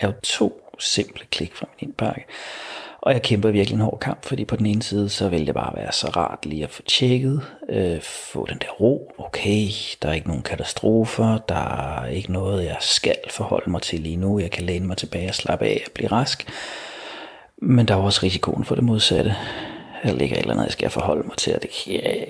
[0.00, 2.24] er jo to simple klik fra min indbakke.
[3.00, 5.54] Og jeg kæmper virkelig en hård kamp, fordi på den ene side, så vil det
[5.54, 9.12] bare være så rart lige at få tjekket, øh, få den der ro.
[9.18, 9.68] Okay,
[10.02, 14.16] der er ikke nogen katastrofer, der er ikke noget, jeg skal forholde mig til lige
[14.16, 14.38] nu.
[14.38, 16.48] Jeg kan læne mig tilbage og slappe af og blive rask.
[17.56, 19.36] Men der er også risikoen for det modsatte.
[20.02, 22.26] Der ligger et eller andet, jeg skal forholde mig til, og det kan jeg,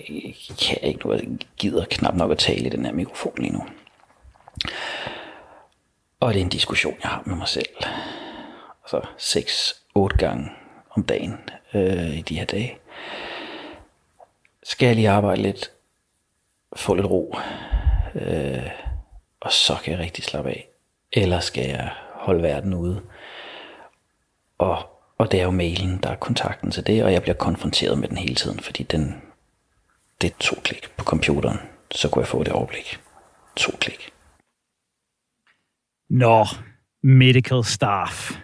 [0.60, 1.12] kan jeg ikke nu.
[1.12, 3.66] Jeg gider knap nok at tale i den her mikrofon lige nu.
[6.20, 7.68] Og det er en diskussion, jeg har med mig selv.
[8.84, 9.00] Altså
[9.98, 10.50] 6-8 gange
[10.90, 11.38] om dagen
[11.74, 12.78] øh, i de her dage.
[14.62, 15.72] Skal jeg lige arbejde lidt,
[16.76, 17.36] få lidt ro,
[18.14, 18.70] øh,
[19.40, 20.68] og så kan jeg rigtig slappe af.
[21.12, 23.02] Eller skal jeg holde verden ude?
[24.58, 24.91] Og,
[25.22, 28.08] og det er jo mailen, der er kontakten til det, og jeg bliver konfronteret med
[28.08, 29.14] den hele tiden, fordi den,
[30.20, 31.58] det er to klik på computeren,
[31.90, 33.00] så kunne jeg få det overblik.
[33.56, 34.10] To klik.
[36.10, 36.46] Nå,
[37.02, 38.38] medical staff.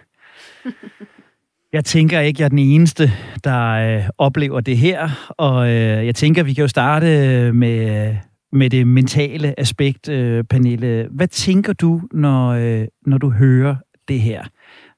[1.73, 3.11] Jeg tænker ikke, jeg er den eneste,
[3.43, 8.15] der øh, oplever det her, og øh, jeg tænker, vi kan jo starte øh, med,
[8.51, 11.07] med det mentale aspekt, øh, Pernille.
[11.11, 13.75] Hvad tænker du, når, øh, når du hører
[14.07, 14.43] det her?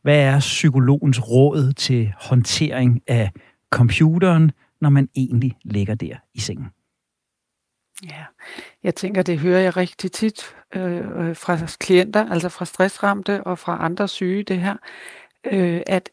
[0.02, 3.32] Hvad er psykologens råd til håndtering af
[3.70, 6.68] computeren, når man egentlig ligger der i sengen?
[8.04, 8.26] Ja,
[8.84, 13.60] jeg tænker, det hører jeg rigtig tit øh, øh fra klienter, altså fra stressramte og
[13.60, 14.76] fra andre syge, det her,
[15.52, 16.10] øh, at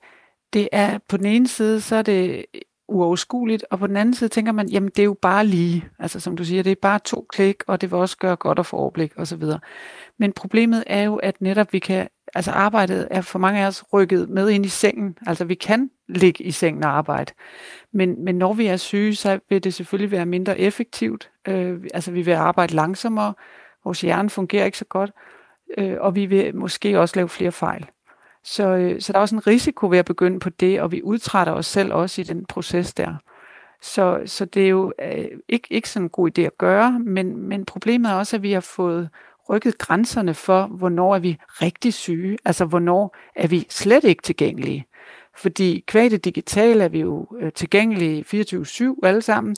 [0.53, 2.45] det er på den ene side, så er det
[2.89, 6.21] uoverskueligt, og på den anden side tænker man, jamen det er jo bare lige, altså
[6.21, 8.67] som du siger, det er bare to klik, og det vil også gøre godt at
[8.67, 9.43] få overblik osv.
[10.19, 13.85] Men problemet er jo, at netop vi kan, altså arbejdet er for mange af os
[13.93, 17.33] rykket med ind i sengen, altså vi kan ligge i sengen og arbejde,
[17.93, 22.13] men, men når vi er syge, så vil det selvfølgelig være mindre effektivt, øh, altså
[22.13, 23.35] vi vil arbejde langsommere,
[23.85, 25.11] vores hjerne fungerer ikke så godt,
[25.79, 27.87] øh, og vi vil måske også lave flere fejl.
[28.49, 31.03] Så, øh, så der er også en risiko ved at begynde på det, og vi
[31.03, 33.15] udtrætter os selv også i den proces der.
[33.83, 37.37] Så, så det er jo øh, ikke, ikke sådan en god idé at gøre, men,
[37.37, 39.09] men problemet er også, at vi har fået
[39.49, 44.87] rykket grænserne for, hvornår er vi rigtig syge, altså hvornår er vi slet ikke tilgængelige.
[45.37, 49.57] Fordi kvæg det digitale er vi jo øh, tilgængelige 24-7 alle sammen,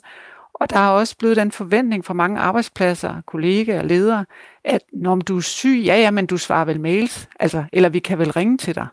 [0.61, 4.25] og der er også blevet den forventning fra mange arbejdspladser, kollegaer og ledere,
[4.63, 7.99] at når du er syg, ja, ja, men du svarer vel mails, altså, eller vi
[7.99, 8.87] kan vel ringe til dig.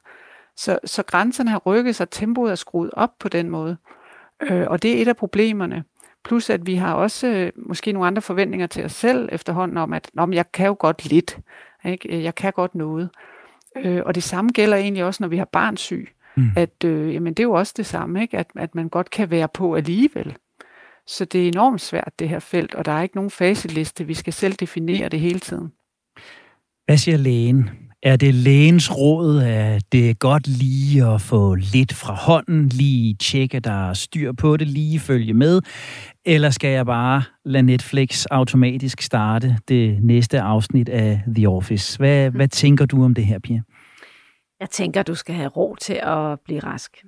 [0.57, 3.77] Så, så grænserne har rykket sig, tempoet er skruet op på den måde.
[4.43, 5.85] Øh, og det er et af problemerne.
[6.25, 9.93] Plus at vi har også øh, måske nogle andre forventninger til os selv efterhånden om,
[9.93, 11.39] at Nå, jeg kan jo godt lidt.
[11.85, 12.23] Ikke?
[12.23, 13.11] Jeg kan godt noget.
[13.77, 16.09] Øh, og det samme gælder egentlig også, når vi har barnsyg.
[16.37, 16.51] Mm.
[16.57, 18.39] At øh, jamen, det er jo også det samme, ikke?
[18.39, 20.37] At, at man godt kan være på alligevel.
[21.09, 24.07] Så det er enormt svært, det her felt, og der er ikke nogen facitliste.
[24.07, 25.73] Vi skal selv definere det hele tiden.
[26.87, 27.71] Hvad siger lægen?
[28.03, 33.15] Er det lægens råd, at det er godt lige at få lidt fra hånden, lige
[33.15, 35.61] tjekke, der er styr på det, lige følge med?
[36.25, 41.99] Eller skal jeg bare lade Netflix automatisk starte det næste afsnit af The Office?
[41.99, 43.61] Hvad, hvad tænker du om det her, Pia?
[44.61, 47.05] Jeg tænker, du skal have ro til at blive rask.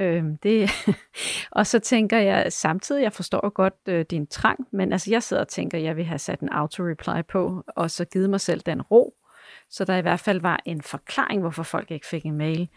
[0.00, 0.70] Øh, det,
[1.58, 5.42] og så tænker jeg samtidig, jeg forstår godt øh, din trang, men altså jeg sidder
[5.42, 8.82] og tænker, jeg vil have sat en auto-reply på, og så givet mig selv den
[8.82, 9.14] ro,
[9.70, 12.68] så der i hvert fald var en forklaring, hvorfor folk ikke fik en mail.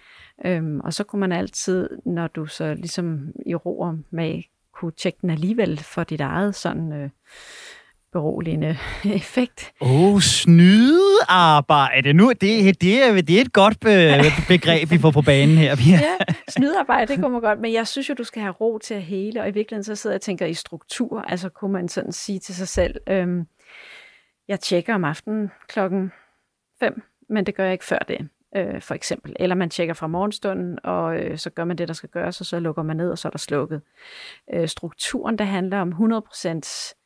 [0.46, 5.20] Øhm, og så kunne man altid, når du så ligesom i ro med kunne tjekke
[5.22, 7.10] den alligevel for dit eget sådan øh,
[8.12, 8.78] beroligende
[9.16, 9.74] effekt.
[9.82, 12.14] Åh, oh, snydearbejde.
[12.14, 14.12] Nu, det, det, er, det er et godt be,
[14.48, 15.76] begreb, vi får på banen her.
[15.90, 19.02] ja, snydearbejde, det man godt, men jeg synes jo, du skal have ro til at
[19.02, 22.12] hele, og i virkeligheden så sidder jeg og tænker i struktur, altså kunne man sådan
[22.12, 23.48] sige til sig selv, øhm,
[24.48, 26.12] jeg tjekker om aftenen klokken
[26.80, 29.36] 5, men det gør jeg ikke før det, øh, for eksempel.
[29.40, 32.46] Eller man tjekker fra morgenstunden, og øh, så gør man det, der skal gøres, og
[32.46, 33.82] så lukker man ned, og så er der slukket.
[34.54, 35.94] Øh, strukturen, der handler om
[36.54, 37.01] 100%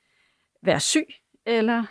[0.62, 1.08] være syg,
[1.46, 1.84] eller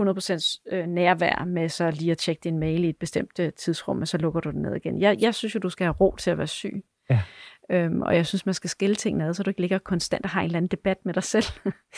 [0.00, 4.00] 100% øh, nærvær med så lige at tjekke din mail i et bestemt øh, tidsrum,
[4.00, 5.00] og så lukker du den ned igen.
[5.00, 6.84] Jeg, jeg synes jo, du skal have ro til at være syg.
[7.10, 7.22] Ja.
[7.70, 10.30] Øhm, og jeg synes, man skal skille tingene ad, så du ikke ligger konstant og
[10.30, 11.44] har en eller anden debat med dig selv.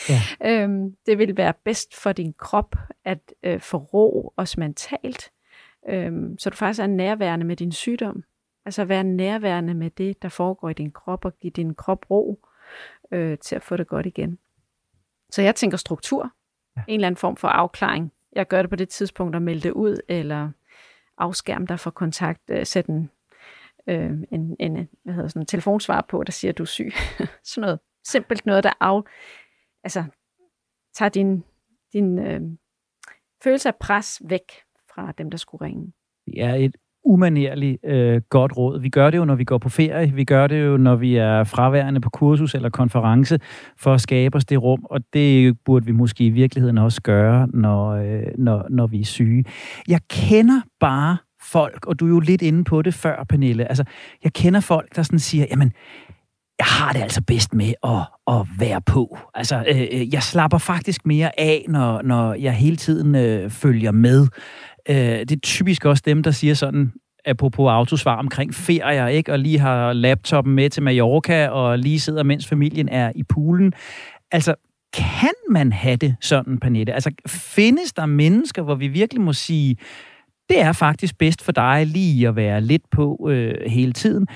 [0.09, 0.21] Ja.
[0.63, 5.31] øhm, det vil være bedst for din krop at øh, få ro, også mentalt,
[5.89, 8.23] øhm, så du faktisk er nærværende med din sygdom.
[8.65, 12.39] Altså være nærværende med det, der foregår i din krop, og give din krop ro
[13.11, 14.39] øh, til at få det godt igen.
[15.29, 16.31] Så jeg tænker struktur,
[16.77, 16.83] ja.
[16.87, 18.11] en eller anden form for afklaring.
[18.33, 20.51] Jeg gør det på det tidspunkt og melde det ud, eller
[21.17, 23.11] afskærm dig for kontakt, øh, sæt en
[23.87, 26.91] øh, en, en hvad hedder sådan, en telefonsvar på, der siger, at du er syg.
[27.43, 29.01] sådan noget simpelt noget, der af,
[29.83, 30.03] altså,
[30.93, 31.43] tager din,
[31.93, 32.41] din øh,
[33.43, 34.51] følelse af pres væk
[34.93, 35.93] fra dem, der skulle ringe.
[36.25, 38.81] Det er et umanerligt øh, godt råd.
[38.81, 40.13] Vi gør det jo, når vi går på ferie.
[40.13, 43.39] Vi gør det jo, når vi er fraværende på kursus eller konference,
[43.77, 47.47] for at skabe os det rum, og det burde vi måske i virkeligheden også gøre,
[47.53, 49.45] når, øh, når, når vi er syge.
[49.87, 53.65] Jeg kender bare folk, og du er jo lidt inde på det før, Pernille.
[53.69, 53.83] Altså,
[54.23, 55.71] jeg kender folk, der sådan siger, jamen,
[56.59, 59.17] jeg har det altså bedst med at, at være på.
[59.33, 63.91] Altså, øh, øh, jeg slapper faktisk mere af, når, når jeg hele tiden øh, følger
[63.91, 64.27] med.
[64.89, 66.93] Øh, det er typisk også dem, der siger sådan,
[67.25, 69.31] apropos autosvar omkring ferier, ikke?
[69.31, 73.73] og lige har laptopen med til Mallorca, og lige sidder, mens familien er i poolen.
[74.31, 74.55] Altså,
[74.93, 76.93] kan man have det sådan, Panette?
[76.93, 79.77] Altså, findes der mennesker, hvor vi virkelig må sige,
[80.49, 84.27] det er faktisk bedst for dig lige at være lidt på øh, hele tiden.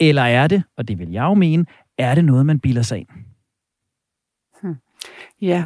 [0.00, 1.64] Eller er det, og det vil jeg jo mene,
[1.98, 3.08] er det noget, man bilder sig ind?
[4.62, 4.76] Hmm.
[5.40, 5.64] Ja,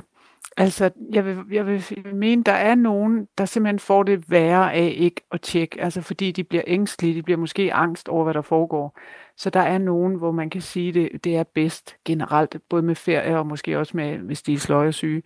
[0.57, 4.95] altså jeg vil, jeg vil mene, der er nogen, der simpelthen får det værre af
[4.97, 8.42] ikke at tjekke, altså fordi de bliver ængstlige, de bliver måske angst over, hvad der
[8.42, 8.99] foregår.
[9.37, 12.95] Så der er nogen, hvor man kan sige, det, det er bedst generelt, både med
[12.95, 15.23] ferie og måske også med, hvis de er sløjesyge.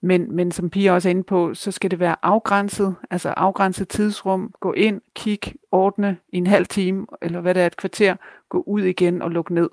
[0.00, 3.88] Men, men som Pia også er inde på, så skal det være afgrænset, altså afgrænset
[3.88, 5.40] tidsrum, gå ind, kig,
[5.72, 8.16] ordne i en halv time, eller hvad det er, et kvarter,
[8.48, 9.68] gå ud igen og lukke ned.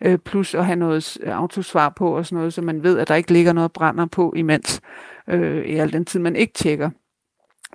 [0.00, 3.14] Øh, plus at have noget autosvar på og sådan noget, så man ved, at der
[3.14, 4.80] ikke ligger noget brænder på imens,
[5.28, 6.90] øh, i al den tid, man ikke tjekker.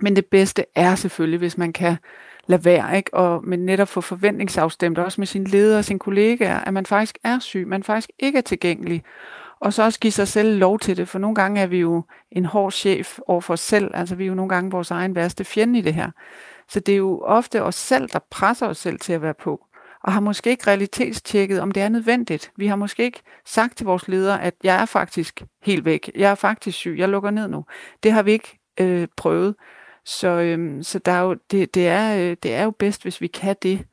[0.02, 1.96] Men det bedste er selvfølgelig, hvis man kan
[2.46, 3.14] lade være, ikke?
[3.14, 7.18] Og, men netop få forventningsafstemt også med sine ledere og sine kollegaer, at man faktisk
[7.24, 9.02] er syg, man faktisk ikke er tilgængelig,
[9.60, 12.04] og så også give sig selv lov til det, for nogle gange er vi jo
[12.30, 13.90] en hård chef over for os selv.
[13.94, 16.10] Altså vi er jo nogle gange vores egen værste fjende i det her.
[16.68, 19.66] Så det er jo ofte os selv, der presser os selv til at være på.
[20.04, 22.52] Og har måske ikke realitetstjekket, om det er nødvendigt.
[22.56, 26.10] Vi har måske ikke sagt til vores ledere, at jeg er faktisk helt væk.
[26.14, 26.94] Jeg er faktisk syg.
[26.98, 27.64] Jeg lukker ned nu.
[28.02, 29.54] Det har vi ikke øh, prøvet.
[30.04, 33.20] Så, øh, så der er jo, det, det, er, øh, det er jo bedst, hvis
[33.20, 33.86] vi kan det.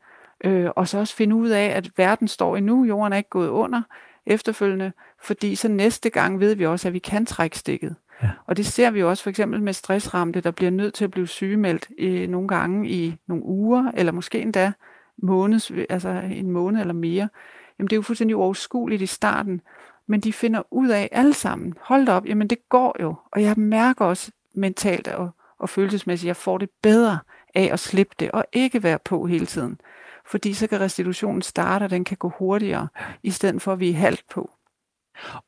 [0.44, 2.86] Øh, og så også finde ud af, at verden står endnu.
[2.86, 3.82] Jorden er ikke gået under
[4.26, 4.92] efterfølgende,
[5.22, 7.96] fordi så næste gang ved vi også, at vi kan trække stikket.
[8.24, 8.30] Ja.
[8.46, 11.12] Og det ser vi jo også for eksempel med stressramte, der bliver nødt til at
[11.12, 14.72] blive sygemeldt øh, nogle gange i nogle uger, eller måske endda
[15.24, 17.30] måneds, altså en måned eller mere.
[17.80, 19.62] Jamen det er jo fuldstændig uoverskueligt i starten,
[20.08, 23.54] men de finder ud af alle sammen, hold op, jamen det går jo, og jeg
[23.58, 27.20] mærker også mentalt og, og følelsesmæssigt, at jeg får det bedre
[27.56, 29.80] af at slippe det, og ikke være på hele tiden
[30.32, 32.88] fordi så kan restitutionen starte, og den kan gå hurtigere,
[33.24, 34.52] i stedet for at vi er halvt på.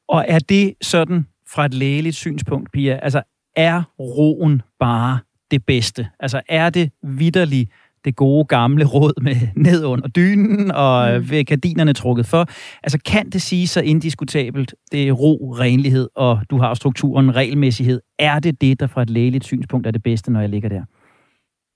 [0.08, 3.00] Og er det sådan fra et lægeligt synspunkt, Pia?
[3.04, 3.22] Altså,
[3.56, 5.20] er roen bare
[5.52, 6.10] det bedste?
[6.20, 7.72] Altså, er det vidderligt
[8.06, 11.30] det gode gamle råd med ned under dynen og mm.
[11.30, 12.50] ved gardinerne trukket for.
[12.84, 18.02] Altså kan det sige så indiskutabelt, det er ro, renlighed, og du har strukturen, regelmæssighed.
[18.20, 20.84] Er det det, der fra et lægeligt synspunkt er det bedste, når jeg ligger der?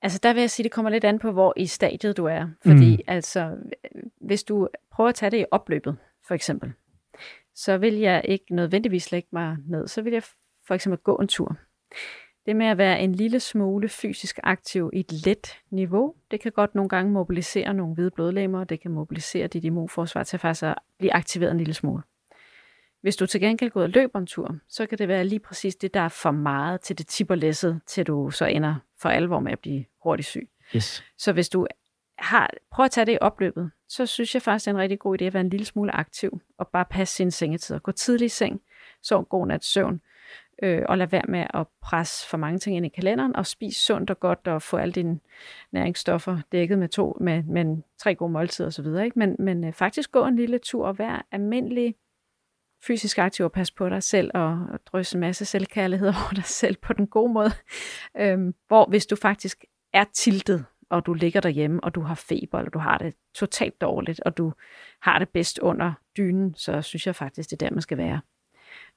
[0.02, 2.48] Altså der vil jeg sige, det kommer lidt an på, hvor i stadiet du er.
[2.66, 3.04] Fordi mm.
[3.08, 3.52] altså,
[4.22, 5.96] hvis du prøver at tage det i opløbet,
[6.28, 6.72] for eksempel,
[7.56, 9.88] så vil jeg ikke nødvendigvis lægge mig ned.
[9.88, 10.24] Så vil jeg
[10.68, 11.58] for eksempel gå en tur.
[12.46, 16.52] Det med at være en lille smule fysisk aktiv i et let niveau, det kan
[16.52, 20.76] godt nogle gange mobilisere nogle hvide blodlemmer, det kan mobilisere dit immunforsvar til faktisk at
[20.98, 22.04] blive aktiveret en lille smule.
[23.02, 25.76] Hvis du til gengæld går og løber en tur, så kan det være lige præcis
[25.76, 29.40] det, der er for meget til det tipper læsset, til du så ender for alvor
[29.40, 30.50] med at blive hurtigt syg.
[30.76, 31.04] Yes.
[31.18, 31.68] Så hvis du
[32.18, 35.00] har, prøv at tage det i opløbet, så synes jeg faktisk, det er en rigtig
[35.00, 37.80] god idé at være en lille smule aktiv, og bare passe sin sengetid.
[37.80, 38.62] Gå tidlig i seng,
[39.02, 40.02] sov god nat søvn,
[40.64, 43.76] øh, og lad være med at presse for mange ting ind i kalenderen, og spis
[43.76, 45.20] sundt og godt, og få alle dine
[45.72, 48.86] næringsstoffer dækket med, to, med, med tre gode måltider osv.
[48.86, 49.20] Ikke?
[49.20, 51.96] Men, men øh, faktisk gå en lille tur og være almindelig
[52.88, 56.46] fysisk aktiv og passe på dig selv, og, og drysse en masse selvkærlighed over dig
[56.46, 57.52] selv på den gode måde.
[58.20, 62.58] Øhm, hvor hvis du faktisk er tiltet, og du ligger derhjemme, og du har feber,
[62.58, 64.54] eller du har det totalt dårligt, og du
[65.02, 68.22] har det bedst under dynen, så synes jeg faktisk, det er der, man skal være.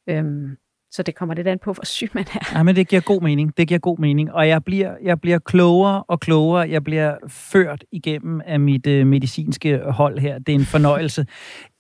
[0.07, 0.57] Øhm,
[0.97, 2.59] så det kommer lidt an på, hvor syg man er.
[2.59, 3.57] Ja, men det giver god mening.
[3.57, 4.33] Det giver god mening.
[4.33, 6.71] Og jeg bliver, jeg bliver klogere og klogere.
[6.71, 10.39] Jeg bliver ført igennem af mit øh, medicinske hold her.
[10.39, 11.27] Det er en fornøjelse.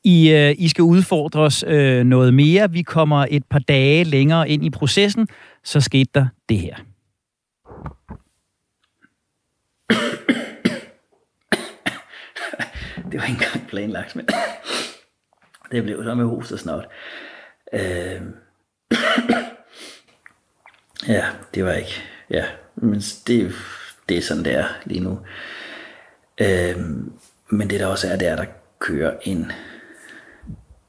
[0.05, 2.71] I, øh, I skal udfordres øh, noget mere.
[2.71, 5.29] Vi kommer et par dage længere ind i processen.
[5.65, 6.77] Så skete der det her.
[13.11, 14.29] det var ikke engang planlagt, men
[15.73, 16.85] det blev så med host og snot.
[17.73, 18.21] Øh,
[21.14, 22.44] ja, det var ikke, ja,
[22.75, 23.53] men det,
[24.09, 25.18] det er sådan, det er lige nu.
[26.40, 27.12] Øhm,
[27.49, 29.53] men det der også er, det er, at der kører en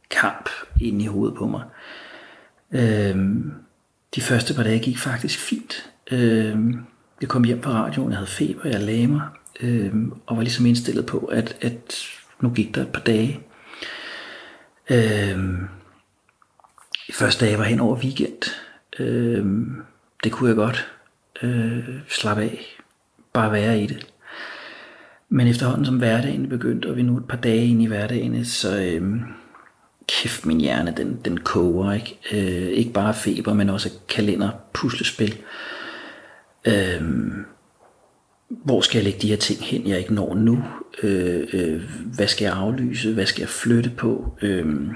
[0.10, 0.49] kamp
[0.81, 1.63] ind i hovedet på mig.
[2.71, 3.53] Øhm,
[4.15, 5.91] de første par dage gik faktisk fint.
[6.12, 6.79] Øhm,
[7.21, 9.21] jeg kom hjem fra radioen, jeg havde feber, jeg lagde mig,
[9.60, 11.95] øhm, og var ligesom indstillet på, at, at
[12.39, 13.39] nu gik der et par dage.
[14.89, 15.67] Øhm,
[17.08, 18.52] de første dage var hen over weekend.
[19.00, 19.46] Øh,
[20.24, 20.91] det kunne jeg godt
[21.41, 22.78] øh, slappe af.
[23.34, 24.08] Bare være i det.
[25.30, 28.82] Men efterhånden som hverdagen begyndte, og vi nu et par dage ind i hverdagen, så
[28.82, 29.22] øh,
[30.08, 31.93] kæft min hjerne, den, den koger.
[31.93, 32.20] Ikke?
[32.32, 35.38] Øh, ikke bare feber, men også kalender, puslespil.
[36.67, 37.02] Øh,
[38.50, 40.63] hvor skal jeg lægge de her ting hen, jeg ikke når nu?
[41.04, 41.84] Øh, øh,
[42.15, 43.13] hvad skal jeg aflyse?
[43.13, 44.38] Hvad skal jeg flytte på?
[44.41, 44.88] Øh,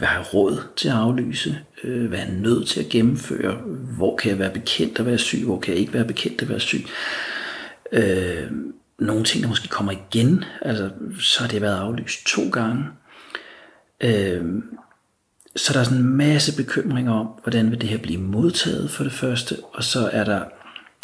[0.00, 1.58] hvad har jeg råd til at aflyse?
[1.84, 3.54] Øh, hvad er jeg nødt til at gennemføre?
[3.96, 5.44] Hvor kan jeg være bekendt at være syg?
[5.44, 6.84] Hvor kan jeg ikke være bekendt at være syg?
[7.92, 8.50] Øh,
[8.98, 10.44] nogle ting, der måske kommer igen.
[10.62, 12.84] Altså, så har det været aflyst to gange.
[14.00, 14.44] Øh,
[15.56, 19.04] så der er sådan en masse bekymringer om, hvordan vil det her blive modtaget for
[19.04, 20.44] det første, og så er der,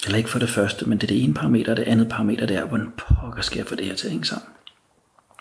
[0.04, 2.46] eller ikke for det første, men det er det ene parameter, og det andet parameter,
[2.46, 4.48] det er, hvordan pokker skal jeg få det her til at hænge sammen.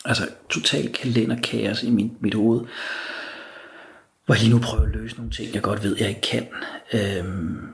[0.05, 2.61] Altså total kalenderkaos i min, mit hoved
[4.25, 6.47] hvor jeg lige nu prøver at løse nogle ting, jeg godt ved, jeg ikke kan.
[6.93, 7.67] Øhm,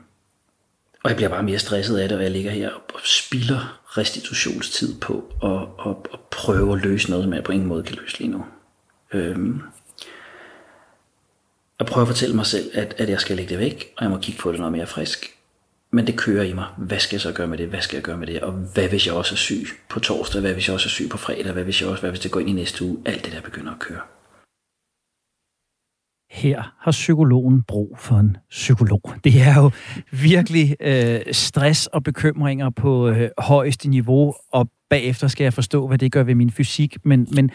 [1.02, 5.00] og jeg bliver bare mere stresset af det, og jeg ligger her og spilder restitutionstid
[5.00, 8.18] på at, at, at prøve at løse noget, som jeg på ingen måde kan løse
[8.18, 8.44] lige nu.
[9.12, 9.62] Øhm,
[11.78, 14.10] jeg prøver at fortælle mig selv, at, at jeg skal lægge det væk, og jeg
[14.10, 15.36] må kigge på det, når jeg er frisk.
[15.90, 16.66] Men det kører i mig.
[16.78, 17.68] Hvad skal jeg så gøre med det?
[17.68, 18.40] Hvad skal jeg gøre med det?
[18.40, 20.40] Og hvad hvis jeg også er syg på torsdag?
[20.40, 21.52] Hvad hvis jeg også er syg på fredag?
[21.52, 22.98] Hvad hvis jeg også, hvad hvis det går ind i næste uge?
[23.04, 24.00] Alt det der begynder at køre
[26.32, 29.02] her har psykologen brug for en psykolog.
[29.24, 29.70] Det er jo
[30.10, 35.98] virkelig øh, stress og bekymringer på øh, højeste niveau, og bagefter skal jeg forstå, hvad
[35.98, 37.50] det gør ved min fysik, men, men,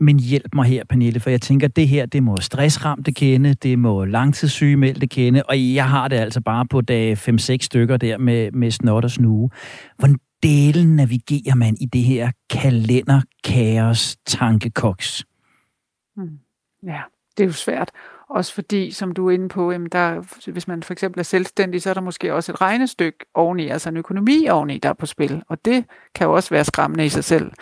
[0.00, 3.78] men hjælp mig her, Pernille, for jeg tænker, det her, det må stressramte kende, det
[3.78, 8.52] må langtidssygemeldte kende, og jeg har det altså bare på dag 5-6 stykker der med,
[8.52, 9.50] med snot og snue.
[9.98, 15.24] Hvordan delen navigerer man i det her kalenderkaos tankekoks?
[16.16, 16.38] Hmm.
[16.82, 17.00] Ja,
[17.36, 17.90] det er jo svært.
[18.30, 21.82] Også fordi, som du er inde på, jamen der, hvis man for eksempel er selvstændig,
[21.82, 25.06] så er der måske også et regnestykke oveni, altså en økonomi oveni, der er på
[25.06, 25.42] spil.
[25.48, 27.52] Og det kan jo også være skræmmende i sig selv.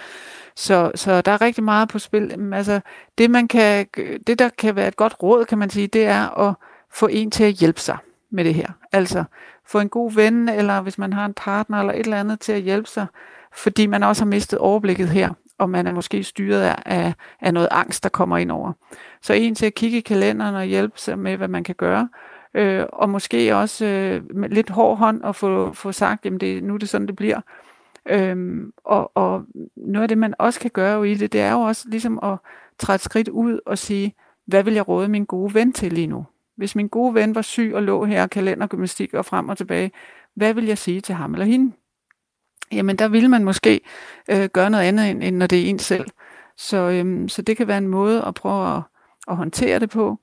[0.56, 2.52] Så, så der er rigtig meget på spil.
[2.54, 2.80] Altså,
[3.18, 3.86] det, man kan,
[4.26, 6.54] det, der kan være et godt råd, kan man sige, det er at
[6.92, 7.96] få en til at hjælpe sig
[8.30, 8.68] med det her.
[8.92, 9.24] Altså
[9.66, 12.52] få en god ven, eller hvis man har en partner eller et eller andet til
[12.52, 13.06] at hjælpe sig,
[13.52, 15.30] fordi man også har mistet overblikket her.
[15.58, 18.72] og man er måske styret af, af, af noget angst, der kommer ind over.
[19.22, 22.08] Så en til at kigge i kalenderen og hjælpe sig med, hvad man kan gøre,
[22.54, 26.64] øh, og måske også øh, med lidt hård hånd og få, få sagt, jamen det,
[26.64, 27.40] nu er det sådan, det bliver.
[28.08, 29.44] Øhm, og, og
[29.76, 32.18] noget af det, man også kan gøre jo i det, det er jo også ligesom
[32.22, 32.36] at
[32.78, 34.14] træde skridt ud og sige,
[34.46, 36.26] hvad vil jeg råde min gode ven til lige nu?
[36.56, 39.92] Hvis min gode ven var syg og lå her kalendergymnastik og frem og tilbage,
[40.34, 41.72] hvad vil jeg sige til ham eller hende?
[42.72, 43.80] Jamen, der vil man måske
[44.30, 46.06] øh, gøre noget andet, end, end når det er en selv.
[46.56, 48.82] Så, øhm, så det kan være en måde at prøve at,
[49.30, 50.18] at håndtere det på.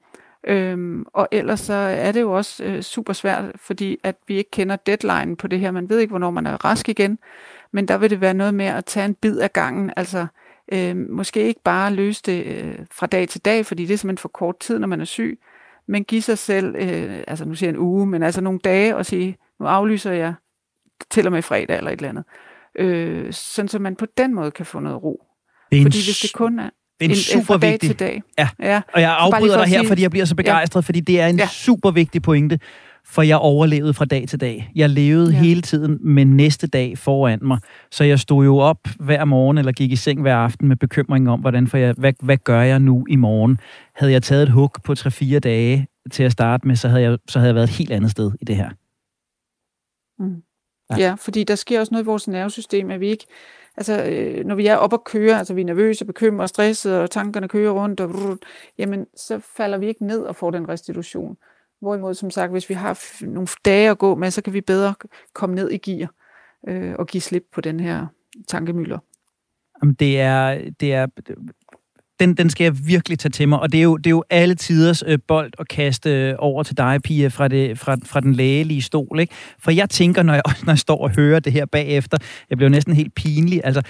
[0.47, 4.51] Øhm, og ellers så er det jo også øh, super svært, fordi at vi ikke
[4.51, 5.71] kender deadline på det her.
[5.71, 7.19] Man ved ikke, hvornår man er rask igen,
[7.71, 9.91] men der vil det være noget med at tage en bid af gangen.
[9.95, 10.27] Altså
[10.71, 14.21] øh, måske ikke bare løse det øh, fra dag til dag, fordi det er simpelthen
[14.21, 15.39] for kort tid, når man er syg,
[15.87, 18.95] men give sig selv, øh, altså nu siger jeg en uge, men altså nogle dage
[18.95, 20.33] og sige, nu aflyser jeg
[21.09, 22.23] til og med fredag eller et eller andet.
[22.75, 25.23] Øh, sådan så man på den måde kan få noget ro.
[25.71, 26.69] Det Fordi hvis det kun er
[27.01, 27.89] en, en, super dag vigtig...
[27.89, 28.21] til dag.
[28.37, 28.49] Ja.
[28.59, 28.81] ja.
[28.93, 30.85] Og jeg afbryder for dig her, sige- fordi jeg bliver så begejstret, ja.
[30.85, 31.47] fordi det er en ja.
[31.47, 32.59] Super vigtig pointe.
[33.07, 34.71] For jeg overlevede fra dag til dag.
[34.75, 35.39] Jeg levede ja.
[35.39, 37.59] Hele tiden med næste dag foran mig.
[37.91, 41.29] Så jeg stod jo op hver morgen, eller gik i seng hver aften med bekymring
[41.29, 43.59] om, hvordan for jeg, hvad, hvad gør jeg nu i morgen?
[43.95, 47.17] Havde jeg taget et hug på 3-4 dage til at starte med, så havde, jeg,
[47.27, 48.69] så havde jeg været et helt andet sted i det her.
[50.19, 50.35] Mm.
[50.89, 50.95] Ja.
[50.97, 51.07] Ja.
[51.07, 53.25] ja, fordi der sker også noget i vores nervesystem, at vi ikke,
[53.77, 57.03] altså øh, når vi er oppe og køre, altså vi er nervøse, bekymrede og stressede,
[57.03, 58.37] og tankerne kører rundt, og brrr,
[58.77, 61.37] jamen så falder vi ikke ned og får den restitution.
[61.81, 64.93] Hvorimod, som sagt, hvis vi har nogle dage at gå med, så kan vi bedre
[65.33, 66.13] komme ned i gear
[66.67, 68.07] øh, og give slip på den her
[68.47, 68.97] tankemylder.
[69.81, 71.07] Jamen, det er, det er,
[72.19, 74.23] den, den skal jeg virkelig tage til mig, og det er jo, det er jo
[74.29, 78.19] alle tiders øh, bold at kaste øh, over til dig, Pia, fra, det, fra, fra
[78.19, 79.33] den lægelige stol, ikke?
[79.59, 82.17] For jeg tænker, når jeg, når jeg står og hører det her bagefter,
[82.49, 83.81] jeg bliver næsten helt pinlig, altså,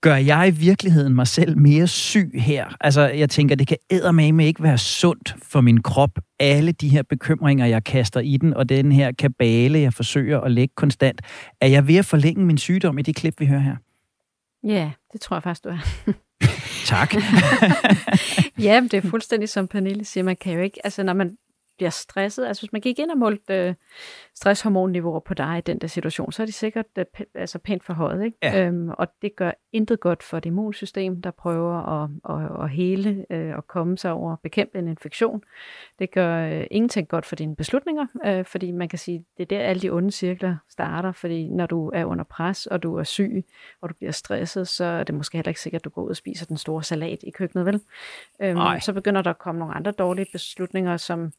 [0.00, 2.76] gør jeg i virkeligheden mig selv mere syg her?
[2.80, 7.02] Altså, jeg tænker, det kan eddermame ikke være sundt for min krop, alle de her
[7.02, 11.20] bekymringer, jeg kaster i den, og den her kabale, jeg forsøger at lægge konstant.
[11.60, 13.76] Er jeg ved at forlænge min sygdom i det klip, vi hører her?
[14.64, 15.78] Ja, det tror jeg faktisk, du er.
[16.92, 17.14] Tak.
[18.66, 21.36] ja, det er fuldstændig som Pernille siger, man kan jo ikke, altså når man
[21.76, 23.74] bliver stresset, altså hvis man gik ind og målte øh,
[24.34, 27.84] stresshormonniveauer på dig i den der situation, så er de sikkert øh, pæ- altså pænt
[27.84, 28.36] forhøjet, ikke?
[28.42, 28.66] Ja.
[28.66, 33.26] Øhm, og det gør intet godt for det immunsystem, der prøver at, at, at hele
[33.30, 35.42] øh, og komme sig over, bekæmpe en infektion.
[35.98, 39.46] Det gør øh, ingenting godt for dine beslutninger, øh, fordi man kan sige, det er
[39.46, 43.04] der alle de onde cirkler starter, fordi når du er under pres, og du er
[43.04, 43.44] syg,
[43.80, 46.10] og du bliver stresset, så er det måske heller ikke sikkert, at du går ud
[46.10, 47.80] og spiser den store salat i køkkenet, vel?
[48.42, 51.32] Øhm, så begynder der at komme nogle andre dårlige beslutninger, som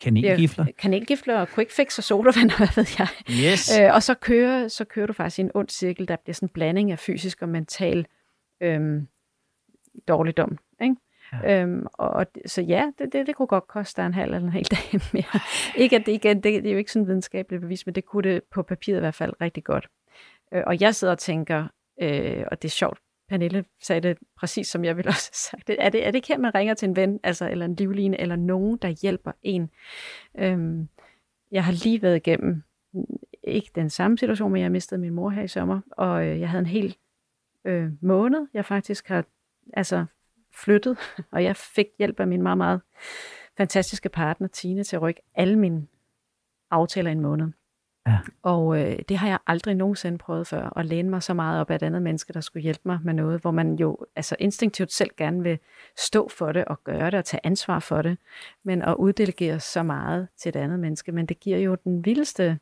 [0.00, 0.66] Kanelgifler.
[0.78, 3.08] kanelgifler og quick fix og sodavand, og hvad ved jeg.
[3.52, 3.78] Yes.
[3.80, 6.46] Øh, og så kører, så kører du faktisk i en ond cirkel, der bliver sådan
[6.46, 8.06] en blanding af fysisk og mental
[8.60, 9.08] øhm,
[10.08, 10.58] dårligdom.
[10.82, 10.96] Ikke?
[11.32, 11.62] Ja.
[11.62, 14.52] Øhm, og så ja, det, det, det kunne godt koste dig en halv eller en
[14.52, 15.40] hel dag mere.
[15.76, 18.32] ikke at det igen, det, det er jo ikke sådan videnskabeligt bevis, men det kunne
[18.32, 19.88] det på papiret i hvert fald rigtig godt.
[20.54, 21.68] Øh, og jeg sidder og tænker,
[22.02, 22.98] øh, og det er sjovt,
[23.30, 25.68] Pernille sagde det præcis, som jeg ville også have sagt.
[25.68, 25.76] det.
[25.78, 28.20] Er det, er det ikke her, man ringer til en ven, altså, eller en livline,
[28.20, 29.70] eller nogen, der hjælper en?
[30.38, 30.88] Øhm,
[31.50, 32.62] jeg har lige været igennem,
[32.92, 33.04] mm,
[33.44, 36.50] ikke den samme situation, men jeg mistede min mor her i sommer, og øh, jeg
[36.50, 36.96] havde en hel
[37.64, 39.24] øh, måned, jeg faktisk har
[39.72, 40.04] altså,
[40.54, 40.98] flyttet,
[41.32, 42.80] og jeg fik hjælp af min meget, meget
[43.56, 45.86] fantastiske partner, Tine, til at rykke alle mine
[46.70, 47.46] aftaler i en måned.
[48.10, 48.18] Ja.
[48.42, 51.70] Og øh, det har jeg aldrig nogensinde prøvet før, at læne mig så meget op
[51.70, 54.92] af et andet menneske, der skulle hjælpe mig med noget, hvor man jo altså instinktivt
[54.92, 55.58] selv gerne vil
[55.98, 58.18] stå for det og gøre det og tage ansvar for det,
[58.62, 62.58] men at uddelegere så meget til et andet menneske, men det giver jo den vildeste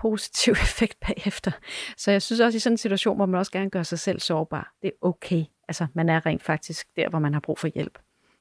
[0.00, 1.50] positiv effekt bagefter.
[1.96, 4.20] Så jeg synes også i sådan en situation, hvor man også gerne gør sig selv
[4.20, 5.44] sårbar, det er okay.
[5.68, 7.98] Altså man er rent faktisk der, hvor man har brug for hjælp.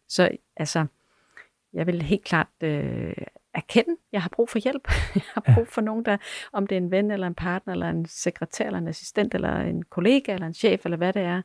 [0.07, 0.85] Så altså,
[1.73, 3.13] jeg vil helt klart øh,
[3.59, 4.91] erkende, at jeg har brug for hjælp.
[5.15, 6.17] Jeg har brug for nogen, der,
[6.53, 9.61] om det er en ven, eller en partner, eller en sekretær, eller en assistent, eller
[9.61, 11.41] en kollega, eller en chef, eller hvad det er.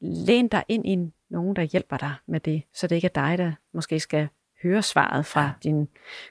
[0.00, 3.38] Læn dig ind i nogen, der hjælper dig med det, så det ikke er dig,
[3.38, 4.28] der måske skal
[4.62, 5.86] høre svaret fra dine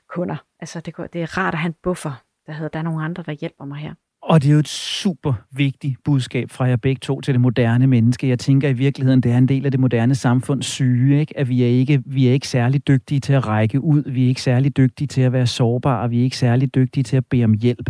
[0.07, 0.36] kunder.
[0.59, 3.23] Altså, det, det er rart at have en buffer, der hedder, der er nogle andre,
[3.23, 3.93] der hjælper mig her.
[4.28, 7.88] Og det er jo et super vigtigt budskab fra jer begge to til det moderne
[7.88, 8.28] menneske.
[8.28, 11.39] Jeg tænker i virkeligheden, det er en del af det moderne samfunds syge, ikke?
[11.39, 14.28] at vi er, ikke, vi er ikke særlig dygtige til at række ud, vi er
[14.28, 17.26] ikke særlig dygtige til at være sårbare, og vi er ikke særlig dygtige til at
[17.26, 17.89] bede om hjælp.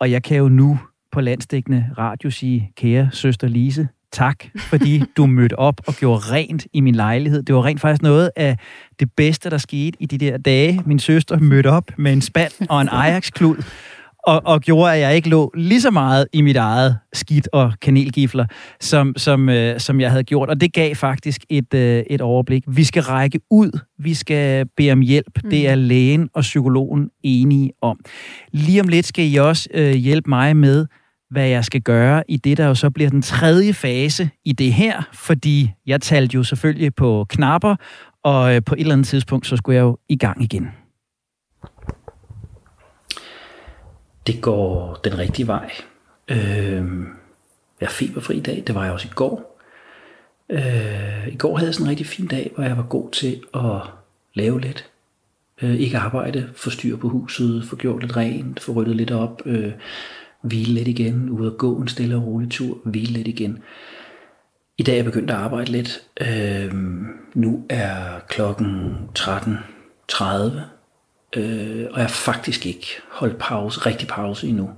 [0.00, 0.78] Og jeg kan jo nu
[1.12, 6.66] på landstækkende radio sige, kære søster Lise, tak, fordi du mødte op og gjorde rent
[6.72, 7.42] i min lejlighed.
[7.42, 8.58] Det var rent faktisk noget af
[9.00, 10.82] det bedste, der skete i de der dage.
[10.86, 13.56] Min søster mødte op med en spand og en Ajax-klud,
[14.26, 17.72] og, og gjorde, at jeg ikke lå lige så meget i mit eget skidt og
[17.82, 18.46] kanelgifler,
[18.80, 20.48] som, som, øh, som jeg havde gjort.
[20.50, 22.64] Og det gav faktisk et, øh, et overblik.
[22.66, 23.78] Vi skal række ud.
[23.98, 25.38] Vi skal bede om hjælp.
[25.44, 25.50] Mm.
[25.50, 28.00] Det er lægen og psykologen enige om.
[28.52, 30.86] Lige om lidt skal I også øh, hjælpe mig med,
[31.30, 34.72] hvad jeg skal gøre i det, der jo så bliver den tredje fase i det
[34.72, 37.76] her, fordi jeg talte jo selvfølgelig på knapper,
[38.24, 40.70] og øh, på et eller andet tidspunkt, så skulle jeg jo i gang igen.
[44.26, 45.70] Det går den rigtige vej.
[46.28, 46.84] Øh,
[47.80, 49.62] jeg er feberfri i dag, det var jeg også i går.
[50.50, 53.42] Øh, I går havde jeg sådan en rigtig fin dag, hvor jeg var god til
[53.54, 53.80] at
[54.34, 54.90] lave lidt.
[55.62, 59.42] Øh, ikke arbejde, få styr på huset, få gjort lidt rent, få ryddet lidt op,
[59.44, 59.72] øh,
[60.40, 63.58] hvile lidt igen, ud og gå en stille og rolig tur, hvile lidt igen.
[64.78, 66.02] I dag er jeg begyndt at arbejde lidt.
[66.20, 66.74] Øh,
[67.34, 70.75] nu er klokken 13.30,
[71.36, 74.64] øh, og jeg har faktisk ikke holdt pause, rigtig pause endnu.
[74.64, 74.72] Jeg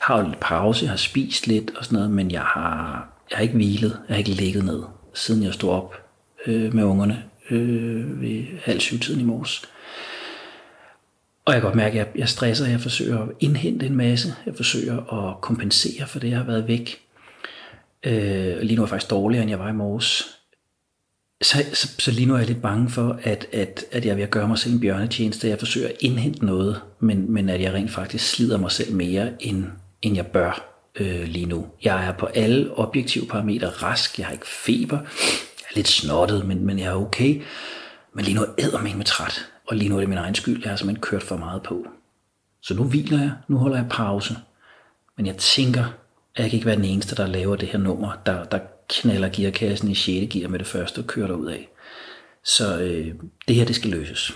[0.00, 3.42] har holdt pause, jeg har spist lidt og sådan noget, men jeg har, jeg har
[3.42, 4.82] ikke hvilet, jeg har ikke ligget ned,
[5.14, 5.94] siden jeg stod op
[6.46, 9.62] øh, med ungerne øh, ved halv syv tiden i morges.
[11.44, 14.34] Og jeg kan godt mærke, at jeg, jeg stresser, jeg forsøger at indhente en masse,
[14.46, 17.00] jeg forsøger at kompensere for det, jeg har været væk.
[18.04, 20.38] Øh, lige nu er jeg faktisk dårligere, end jeg var i morges.
[21.42, 24.26] Så, så, så lige nu er jeg lidt bange for, at, at, at jeg vil
[24.26, 25.48] gøre mig selv en bjørnetjeneste.
[25.48, 29.32] Jeg forsøger at indhente noget, men, men at jeg rent faktisk slider mig selv mere,
[29.40, 29.64] end,
[30.02, 31.66] end jeg bør øh, lige nu.
[31.82, 34.18] Jeg er på alle objektive parametre rask.
[34.18, 34.96] Jeg har ikke feber.
[34.98, 37.42] Jeg er lidt snottet, men, men jeg er okay.
[38.14, 39.46] Men lige nu æder mig med træt.
[39.68, 40.62] Og lige nu er det min egen skyld.
[40.62, 41.86] Jeg har simpelthen kørt for meget på.
[42.62, 43.32] Så nu hviler jeg.
[43.48, 44.36] Nu holder jeg pause.
[45.16, 45.84] Men jeg tænker,
[46.34, 48.58] at jeg kan ikke være den eneste, der laver det her nummer, der, der
[48.92, 50.34] knaller gearkassen i 6.
[50.34, 51.68] gear med det første og kører ud af.
[52.44, 53.14] Så øh,
[53.48, 54.32] det her, det skal løses.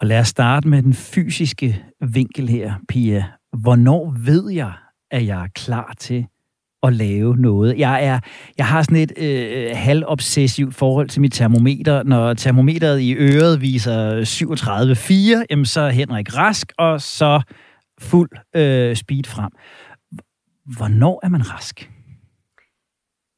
[0.00, 3.24] Og lad os starte med den fysiske vinkel her, Pia.
[3.62, 4.72] Hvornår ved jeg,
[5.10, 6.26] at jeg er klar til
[6.82, 7.78] at lave noget.
[7.78, 8.20] Jeg, er,
[8.58, 12.02] jeg har sådan et øh, halvobsessivt forhold til mit termometer.
[12.02, 14.20] Når termometeret i øret viser
[15.40, 17.42] 37,4, jamen så er Henrik rask, og så
[18.00, 19.50] fuld øh, speed frem.
[20.76, 21.91] Hvornår er man rask?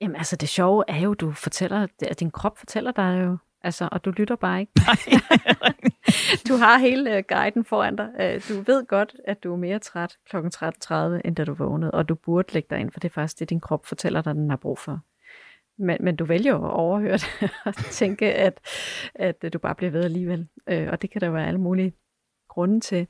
[0.05, 3.89] Jamen altså, det sjove er jo, du fortæller, at din krop fortæller dig jo, altså,
[3.93, 4.73] og du lytter bare ikke.
[6.49, 8.09] du har hele uh, guiden foran dig.
[8.15, 10.37] Uh, du ved godt, at du er mere træt kl.
[10.37, 10.95] 13.30,
[11.25, 13.51] end da du vågnede, og du burde lægge dig ind, for det er faktisk det,
[13.51, 15.01] din krop fortæller dig, den har brug for.
[15.79, 18.61] Men, men du vælger at overhøre det og tænke, at,
[19.15, 20.49] at du bare bliver ved alligevel.
[20.73, 21.93] Uh, og det kan der være alle mulige
[22.49, 23.07] grunde til.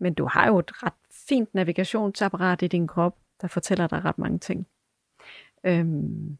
[0.00, 0.92] Men du har jo et ret
[1.28, 4.66] fint navigationsapparat i din krop, der fortæller dig ret mange ting.
[5.64, 6.38] Øhm,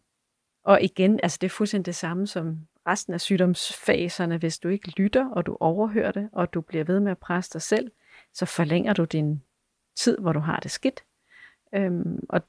[0.65, 4.37] og igen, altså det er fuldstændig det samme som resten af sygdomsfaserne.
[4.37, 7.53] Hvis du ikke lytter, og du overhører det, og du bliver ved med at presse
[7.53, 7.91] dig selv,
[8.33, 9.43] så forlænger du din
[9.97, 11.05] tid, hvor du har det skidt.
[11.75, 12.43] Øhm, og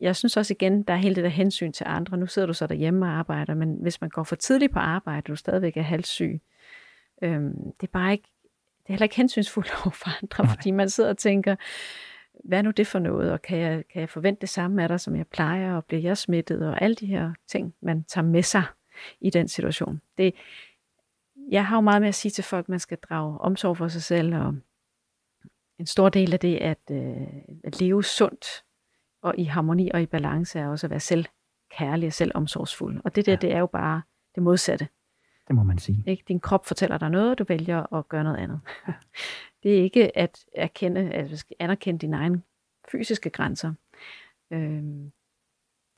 [0.00, 2.16] jeg synes også igen, der er hele det der hensyn til andre.
[2.16, 5.18] Nu sidder du så derhjemme og arbejder, men hvis man går for tidligt på arbejde,
[5.18, 6.40] og du stadigvæk er halvsyg,
[7.22, 8.28] øhm, det er bare ikke,
[8.82, 10.54] det er heller ikke hensynsfuldt over for andre, Nej.
[10.54, 11.56] fordi man sidder og tænker,
[12.44, 14.88] hvad er nu det for noget, og kan jeg, kan jeg forvente det samme af
[14.88, 18.24] dig, som jeg plejer, og bliver jeg smittet, og alle de her ting, man tager
[18.24, 18.62] med sig
[19.20, 20.00] i den situation.
[20.18, 20.34] Det,
[21.50, 23.88] jeg har jo meget med at sige til folk, at man skal drage omsorg for
[23.88, 24.54] sig selv, og
[25.78, 27.26] en stor del af det at, øh,
[27.64, 28.64] at leve sundt
[29.22, 33.00] og i harmoni og i balance er også at være selvkærlig og selvomsorgsfuld.
[33.04, 33.36] Og det der, ja.
[33.36, 34.02] det er jo bare
[34.34, 34.88] det modsatte.
[35.50, 36.04] Det må man sige.
[36.06, 36.24] Ikke?
[36.28, 38.60] Din krop fortæller dig noget, og du vælger at gøre noget andet.
[39.62, 42.42] Det er ikke at erkende, at anerkende dine egne
[42.92, 43.72] fysiske grænser.
[44.52, 44.82] Øh,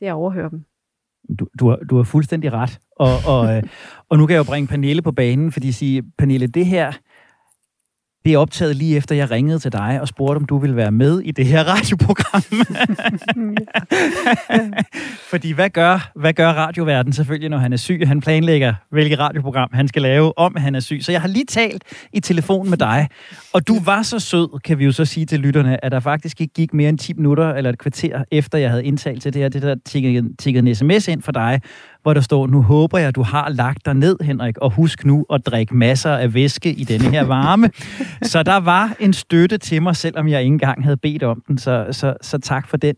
[0.01, 0.65] det er at overhøre dem.
[1.39, 2.81] Du, du, har, du har fuldstændig ret.
[2.91, 3.63] Og, og, øh,
[4.09, 6.93] og nu kan jeg jo bringe Pernille på banen, fordi sige, Pernille, det her,
[8.25, 10.93] det er optaget lige efter, jeg ringede til dig og spurgte, om du ville være
[10.93, 12.43] med i det her radioprogram.
[15.31, 18.03] Fordi hvad gør, hvad gør radioverden selvfølgelig, når han er syg?
[18.07, 20.99] Han planlægger, hvilket radioprogram han skal lave, om han er syg.
[21.03, 23.09] Så jeg har lige talt i telefon med dig,
[23.53, 26.41] og du var så sød, kan vi jo så sige til lytterne, at der faktisk
[26.41, 29.43] ikke gik mere end 10 minutter eller et kvarter efter, jeg havde indtalt til det
[29.43, 29.75] her, det der
[30.39, 31.61] tikkede en sms ind for dig,
[32.03, 35.27] hvor der står, nu håber jeg, du har lagt dig ned, Henrik, og husk nu
[35.31, 37.71] at drikke masser af væske i denne her varme.
[38.33, 41.59] så der var en støtte til mig, selvom jeg ikke engang havde bedt om den,
[41.59, 42.95] så, så, så tak for den.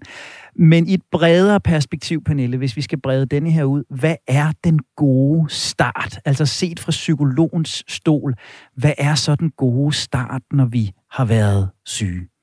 [0.57, 4.53] Men i et bredere perspektiv, Pernille, hvis vi skal brede denne her ud, hvad er
[4.65, 6.19] den gode start?
[6.25, 8.35] Altså set fra psykologens stol,
[8.77, 12.34] hvad er så den gode start, når vi har været syge?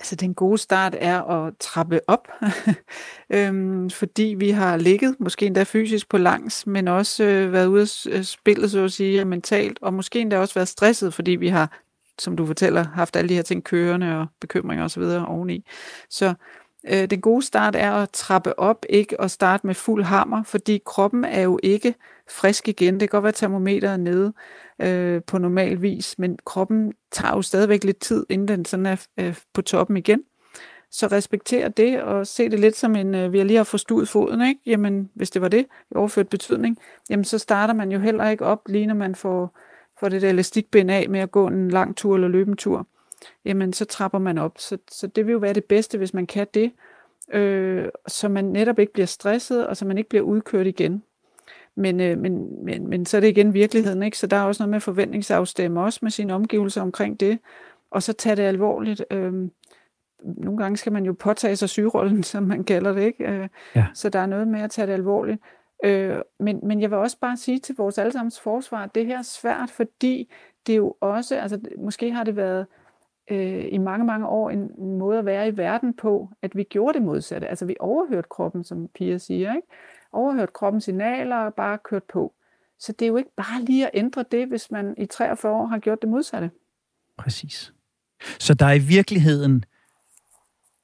[0.00, 2.28] Altså den gode start er at trappe op,
[3.34, 7.82] øhm, fordi vi har ligget, måske endda fysisk på langs, men også øh, været ude
[7.82, 11.48] af øh, spillet, så at sige, mentalt, og måske endda også været stresset, fordi vi
[11.48, 11.80] har
[12.18, 15.02] som du fortæller, haft alle de her ting kørende og bekymringer osv.
[15.02, 15.64] oveni.
[16.10, 16.34] Så
[16.88, 20.80] øh, den gode start er at trappe op, ikke at starte med fuld hammer, fordi
[20.86, 21.94] kroppen er jo ikke
[22.30, 22.94] frisk igen.
[22.94, 24.32] Det kan godt være, at termometeret er nede
[24.82, 29.06] øh, på normal vis, men kroppen tager jo stadigvæk lidt tid, inden den sådan er
[29.20, 30.22] øh, på toppen igen.
[30.90, 34.08] Så respekter det og se det lidt som en, øh, vi har lige har forstuet
[34.08, 34.60] foden, ikke?
[34.66, 36.78] Jamen, hvis det var det, i overført betydning,
[37.10, 39.58] jamen så starter man jo heller ikke op, lige når man får,
[40.00, 42.86] får det der elastikbind af med at gå en lang tur eller løbe en tur.
[43.44, 44.52] Jamen, så trapper man op.
[44.58, 46.72] Så, så det vil jo være det bedste, hvis man kan det,
[47.32, 51.02] øh, så man netop ikke bliver stresset, og så man ikke bliver udkørt igen.
[51.76, 54.18] Men, øh, men, men, men så er det igen virkeligheden, ikke?
[54.18, 57.38] Så der er også noget med forventningsafstemme, også med sine omgivelser omkring det,
[57.90, 59.04] og så tage det alvorligt.
[59.10, 59.32] Øh,
[60.24, 63.24] nogle gange skal man jo påtage sig sygerollen, som man kalder det, ikke?
[63.24, 63.86] Øh, ja.
[63.94, 65.40] Så der er noget med at tage det alvorligt.
[65.84, 69.18] Øh, men, men jeg vil også bare sige til vores allesammens forsvar, at det her
[69.18, 70.32] er svært, fordi
[70.66, 72.66] det er jo også, altså måske har det været
[73.30, 76.98] øh, i mange, mange år en, måde at være i verden på, at vi gjorde
[76.98, 77.48] det modsatte.
[77.48, 79.68] Altså vi overhørte kroppen, som Pia siger, ikke?
[80.12, 82.34] Overhørt kroppens signaler og bare kørt på.
[82.78, 85.66] Så det er jo ikke bare lige at ændre det, hvis man i 43 år
[85.66, 86.50] har gjort det modsatte.
[87.18, 87.72] Præcis.
[88.38, 89.64] Så der er i virkeligheden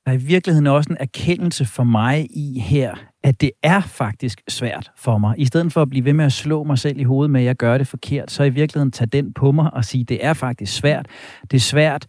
[0.04, 4.42] der er i virkeligheden også en erkendelse for mig i her, at det er faktisk
[4.48, 5.34] svært for mig.
[5.38, 7.46] I stedet for at blive ved med at slå mig selv i hovedet med, at
[7.46, 10.24] jeg gør det forkert, så i virkeligheden tage den på mig og sige, at det
[10.24, 11.06] er faktisk svært.
[11.50, 12.06] Det er svært,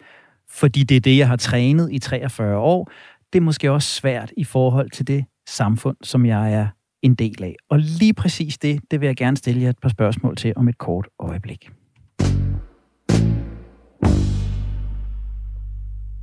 [0.49, 2.91] fordi det er det, jeg har trænet i 43 år.
[3.33, 6.67] Det er måske også svært i forhold til det samfund, som jeg er
[7.03, 7.55] en del af.
[7.69, 10.67] Og lige præcis det, det vil jeg gerne stille jer et par spørgsmål til om
[10.67, 11.69] et kort øjeblik.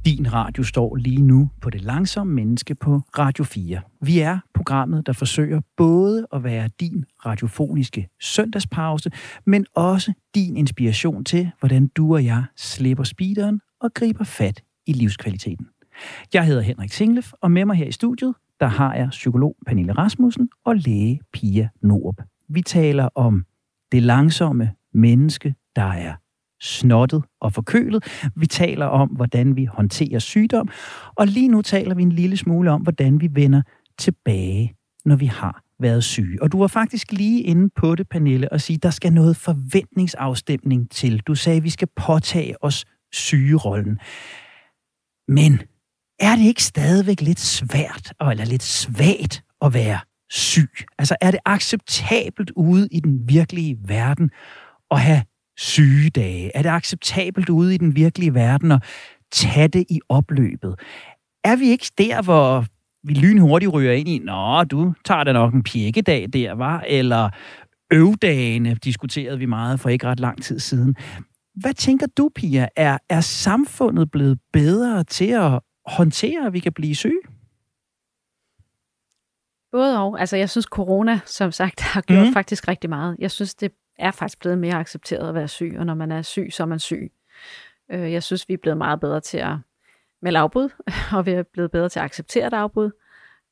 [0.05, 3.81] Din radio står lige nu på det langsomme menneske på Radio 4.
[4.01, 9.11] Vi er programmet, der forsøger både at være din radiofoniske søndagspause,
[9.47, 14.93] men også din inspiration til, hvordan du og jeg slipper speederen og griber fat i
[14.93, 15.67] livskvaliteten.
[16.35, 19.93] Jeg hedder Henrik Singlef, og med mig her i studiet, der har jeg psykolog Pernille
[19.93, 22.23] Rasmussen og læge Pia Norup.
[22.49, 23.45] Vi taler om
[23.93, 26.15] det langsomme menneske, der er
[26.61, 28.05] snottet og forkølet.
[28.37, 30.69] Vi taler om, hvordan vi håndterer sygdom,
[31.15, 33.63] og lige nu taler vi en lille smule om, hvordan vi vender
[33.99, 36.43] tilbage, når vi har været syge.
[36.43, 40.91] Og du var faktisk lige inde på det, Pernille, og sige, der skal noget forventningsafstemning
[40.91, 41.21] til.
[41.21, 43.99] Du sagde, at vi skal påtage os sygerollen.
[45.29, 45.61] Men
[46.21, 49.99] er det ikke stadigvæk lidt svært, eller lidt svagt at være
[50.31, 50.71] syg?
[50.99, 54.31] Altså er det acceptabelt ude i den virkelige verden
[54.91, 55.23] at have
[55.57, 56.51] sygedage?
[56.57, 58.83] Er det acceptabelt ude i den virkelige verden at
[59.33, 60.75] tage det i opløbet?
[61.45, 62.65] Er vi ikke der, hvor
[63.03, 67.31] vi lynhurtigt ryger ind i, nå, du tager da nok en pjekkedag der, var Eller
[67.93, 70.97] øvdagene diskuterede vi meget for ikke ret lang tid siden.
[71.55, 72.69] Hvad tænker du, Pia?
[72.77, 75.61] Er, er samfundet blevet bedre til at
[75.97, 77.21] håndtere, at vi kan blive syge?
[79.73, 80.21] Både og.
[80.21, 82.33] Altså, jeg synes, corona, som sagt, har gjort mm.
[82.33, 83.17] faktisk rigtig meget.
[83.19, 86.23] Jeg synes, det er faktisk blevet mere accepteret at være syg, og når man er
[86.23, 87.13] syg, så er man syg.
[87.91, 89.57] Øh, jeg synes, vi er blevet meget bedre til at
[90.23, 90.69] melde afbud,
[91.17, 92.91] og vi er blevet bedre til at acceptere et afbud.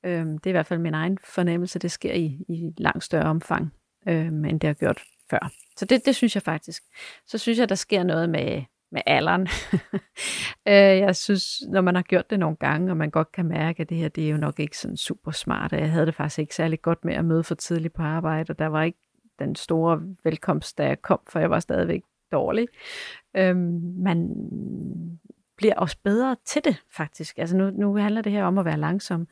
[0.04, 3.30] Øh, det er i hvert fald min egen fornemmelse, det sker i, i langt større
[3.30, 3.72] omfang,
[4.08, 5.50] øh, end det har gjort før.
[5.76, 6.82] Så det, det synes jeg faktisk.
[7.26, 8.62] Så synes jeg, der sker noget med,
[8.92, 9.48] med alderen.
[11.04, 13.88] jeg synes, når man har gjort det nogle gange, og man godt kan mærke, at
[13.88, 16.54] det her det er jo nok ikke sådan super smart, jeg havde det faktisk ikke
[16.54, 18.98] særlig godt med at møde for tidligt på arbejde, og der var ikke
[19.38, 22.68] den store velkomst, da jeg kom, for jeg var stadigvæk dårlig.
[23.36, 24.28] Øhm, man
[25.56, 27.38] bliver også bedre til det, faktisk.
[27.38, 29.28] Altså nu, nu handler det her om at være langsom.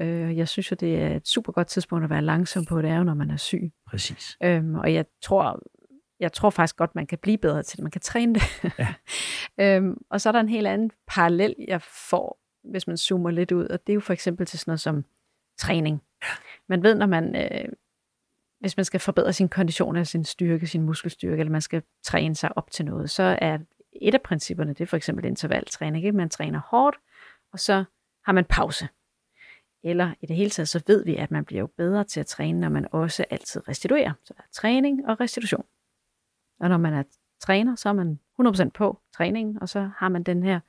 [0.00, 2.90] Øh, jeg synes jo, det er et super godt tidspunkt at være langsom på, det
[2.90, 3.72] er jo, når man er syg.
[3.90, 4.36] Præcis.
[4.42, 5.62] Øhm, og jeg tror,
[6.20, 7.82] jeg tror faktisk godt, man kan blive bedre til det.
[7.82, 8.42] Man kan træne det.
[8.78, 8.94] Ja.
[9.76, 12.40] øhm, og så er der en helt anden parallel, jeg får,
[12.70, 15.04] hvis man zoomer lidt ud, og det er jo for eksempel til sådan noget som
[15.58, 16.02] træning.
[16.22, 16.28] Ja.
[16.68, 17.68] Man ved, når man øh,
[18.60, 22.58] hvis man skal forbedre sin kondition, sin styrke, sin muskelstyrke, eller man skal træne sig
[22.58, 23.58] op til noget, så er
[23.92, 26.04] et af principperne, det er for eksempel intervaltræning.
[26.04, 26.16] Ikke?
[26.16, 26.96] Man træner hårdt,
[27.52, 27.84] og så
[28.24, 28.88] har man pause.
[29.84, 32.26] Eller i det hele taget, så ved vi, at man bliver jo bedre til at
[32.26, 34.12] træne, når man også altid restituerer.
[34.24, 35.64] Så der er træning og restitution.
[36.60, 37.02] Og når man er
[37.40, 40.60] træner, så er man 100% på træningen, og så har man den her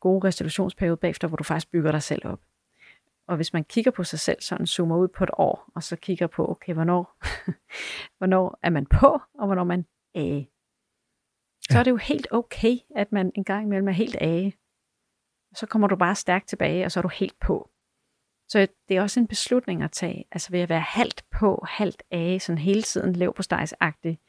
[0.00, 2.40] gode restitutionsperiode bagefter, hvor du faktisk bygger dig selv op.
[3.26, 5.96] Og hvis man kigger på sig selv, sådan zoomer ud på et år, og så
[5.96, 7.16] kigger på, okay, hvornår,
[8.18, 10.48] hvornår er man på, og hvornår man af.
[11.60, 11.78] Så ja.
[11.78, 14.54] er det jo helt okay, at man en gang imellem er helt af.
[15.54, 17.70] Så kommer du bare stærkt tilbage, og så er du helt på.
[18.48, 20.24] Så det er også en beslutning at tage.
[20.32, 24.20] Altså ved at være halvt på, halvt af, sådan hele tiden lev på stejsagtig.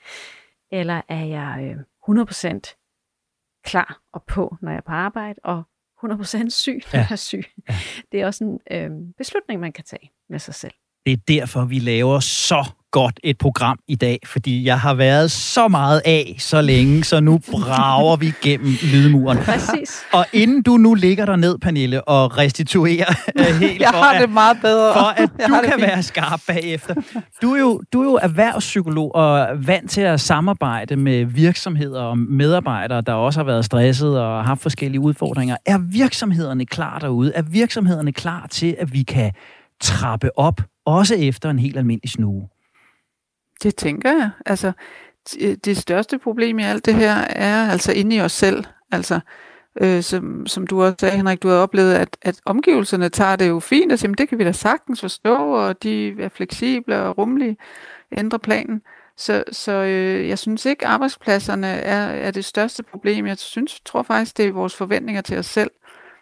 [0.74, 1.76] Eller er jeg
[2.10, 5.64] øh, 100% klar og på, når jeg er på arbejde, og
[6.06, 7.00] 100% syg, når ja.
[7.00, 7.44] jeg er syg.
[7.70, 7.76] Ja.
[8.12, 10.74] Det er også en øh, beslutning, man kan tage med sig selv.
[11.06, 15.32] Det er derfor, vi laver så godt et program i dag, fordi jeg har været
[15.32, 19.38] så meget af så længe, så nu brager vi gennem lydmuren.
[19.38, 20.02] Præcis.
[20.14, 23.06] Og inden du nu ligger der ned, Pernille, og restituerer
[23.40, 24.94] uh, helt jeg for, har at, det meget bedre.
[24.94, 25.82] for at Jeg du kan fint.
[25.82, 26.96] være skarp bagefter.
[27.42, 32.18] Du er, jo, du er jo erhvervspsykolog og vant til at samarbejde med virksomheder og
[32.18, 35.58] medarbejdere, der også har været stresset og har haft forskellige udfordringer.
[35.66, 37.32] Er virksomhederne klar derude?
[37.36, 39.32] Er virksomhederne klar til, at vi kan
[39.82, 42.48] trappe op, også efter en helt almindelig snue?
[43.64, 44.30] Det tænker jeg.
[44.46, 44.72] Altså,
[45.42, 48.64] øh, det største problem i alt det her er altså inde i os selv.
[48.92, 49.20] Altså,
[49.82, 53.50] øh, som, som du også sagde, Henrik, du har oplevet, at, at omgivelserne tager det
[53.50, 57.18] jo fint og siger, det kan vi da sagtens forstå, og de er fleksible og
[57.18, 57.58] rummelige,
[58.18, 58.82] ændrer planen.
[59.18, 63.28] Så, så øh, jeg synes ikke, arbejdspladserne er, er det største problem.
[63.28, 65.72] Jeg synes, tror faktisk, det er vores forventninger til os selv,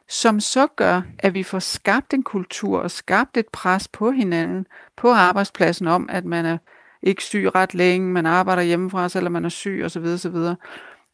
[0.09, 4.67] som så gør, at vi får skabt en kultur og skabt et pres på hinanden
[4.97, 6.57] på arbejdspladsen om, at man er
[7.03, 10.03] ikke syg ret længe, man arbejder hjemmefra, selvom man er syg osv.
[10.03, 10.35] osv.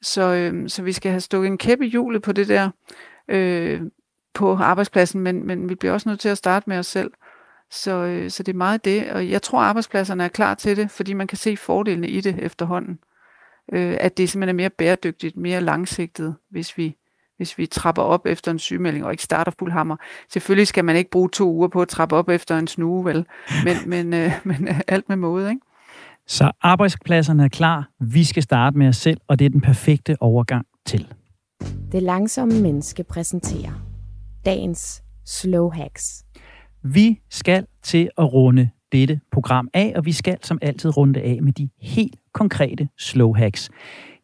[0.01, 2.69] Så, øh, så vi skal have stukket en kæppe i hjulet på det der
[3.27, 3.81] øh,
[4.33, 7.11] på arbejdspladsen, men, men vi bliver også nødt til at starte med os selv.
[7.71, 10.91] Så, øh, så det er meget det, og jeg tror, arbejdspladserne er klar til det,
[10.91, 12.99] fordi man kan se fordelene i det efterhånden.
[13.73, 16.95] Øh, at det simpelthen er mere bæredygtigt, mere langsigtet, hvis vi,
[17.37, 19.95] hvis vi trapper op efter en sygemelding og ikke starter fuld hammer.
[20.29, 23.25] Selvfølgelig skal man ikke bruge to uger på at trappe op efter en snue, vel?
[23.63, 25.61] Men, men, øh, men øh, alt med måde, ikke?
[26.27, 27.89] Så arbejdspladserne er klar.
[27.99, 31.07] Vi skal starte med os selv, og det er den perfekte overgang til.
[31.91, 33.71] Det langsomme menneske præsenterer
[34.45, 36.25] dagens slow hacks.
[36.83, 41.39] Vi skal til at runde dette program af, og vi skal som altid runde af
[41.41, 43.69] med de helt konkrete slow hacks.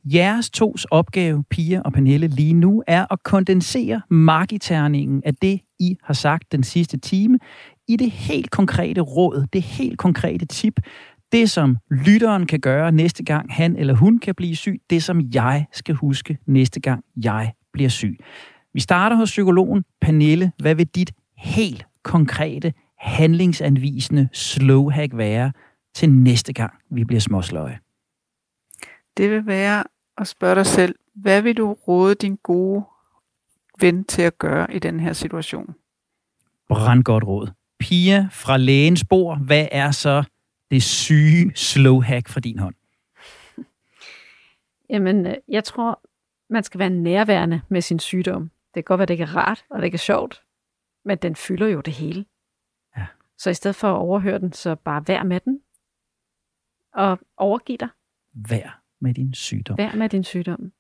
[0.06, 5.98] Jeres tos opgave, Pia og Pernille, lige nu er at kondensere markiterningen af det, I
[6.04, 7.40] har sagt den sidste time,
[7.88, 10.80] i det helt konkrete råd, det helt konkrete tip,
[11.34, 15.22] det som lytteren kan gøre næste gang han eller hun kan blive syg, det som
[15.34, 18.18] jeg skal huske næste gang jeg bliver syg.
[18.74, 20.52] Vi starter hos psykologen Pernille.
[20.62, 25.52] Hvad vil dit helt konkrete, handlingsanvisende slow hack være
[25.96, 27.80] til næste gang, vi bliver småsløje?
[29.18, 29.84] Det vil være
[30.18, 32.84] at spørge dig selv, hvad vil du råde din gode
[33.80, 35.76] ven til at gøre i den her situation?
[36.70, 37.52] Brandgodt råd.
[37.80, 40.24] Pia fra lægens bord, hvad er så
[40.74, 42.76] det syge slow hack fra din hånd?
[44.90, 46.02] Jamen, øh, jeg tror,
[46.50, 48.44] man skal være nærværende med sin sygdom.
[48.44, 50.44] Det kan godt være, det ikke er rart, og det ikke er sjovt,
[51.06, 52.26] men den fylder jo det hele.
[52.98, 53.06] Ja.
[53.38, 55.60] Så i stedet for at overhøre den, så bare vær med den,
[56.94, 57.90] og overgiv dig.
[58.50, 59.78] Vær med din sygdom.
[59.78, 60.72] Vær med din sygdom.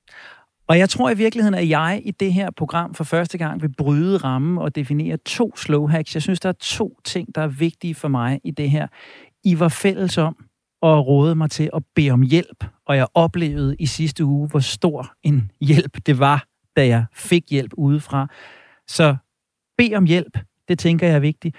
[0.68, 3.74] Og jeg tror i virkeligheden, at jeg i det her program for første gang vil
[3.78, 6.16] bryde rammen og definere to slow hacks.
[6.16, 8.88] Jeg synes, der er to ting, der er vigtige for mig i det her.
[9.44, 10.36] I var fælles om
[10.82, 14.60] og rådede mig til at bede om hjælp, og jeg oplevede i sidste uge, hvor
[14.60, 18.28] stor en hjælp det var, da jeg fik hjælp udefra.
[18.88, 19.16] Så
[19.78, 20.38] bed om hjælp,
[20.68, 21.56] det tænker jeg er vigtigt.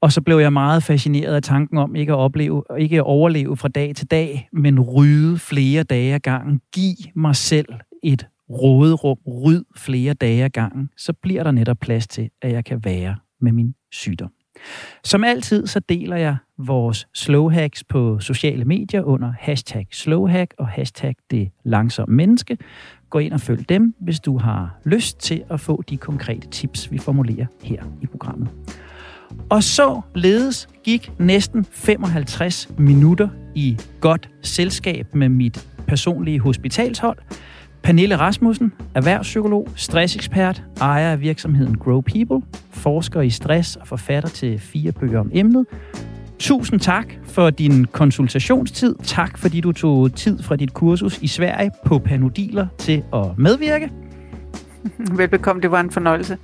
[0.00, 3.56] Og så blev jeg meget fascineret af tanken om ikke at opleve, ikke at overleve
[3.56, 6.60] fra dag til dag, men rydde flere dage ad gangen.
[6.72, 7.68] Giv mig selv
[8.02, 12.64] et råderum, ryd flere dage ad gangen, så bliver der netop plads til, at jeg
[12.64, 14.32] kan være med min sygdom.
[15.04, 20.68] Som altid, så deler jeg vores slow hacks på sociale medier under hashtag slowhack og
[20.68, 22.58] hashtag det langsomme menneske.
[23.10, 26.92] Gå ind og følg dem, hvis du har lyst til at få de konkrete tips,
[26.92, 28.48] vi formulerer her i programmet.
[29.50, 37.18] Og så ledes gik næsten 55 minutter i godt selskab med mit personlige hospitalshold.
[37.82, 44.58] Pernille Rasmussen, erhvervspsykolog, stressekspert, ejer af virksomheden Grow People, forsker i stress og forfatter til
[44.58, 45.66] fire bøger om emnet.
[46.38, 48.94] Tusind tak for din konsultationstid.
[49.04, 53.90] Tak fordi du tog tid fra dit kursus i Sverige på Panodiler til at medvirke.
[55.18, 56.38] Velbekomme, det var en fornøjelse.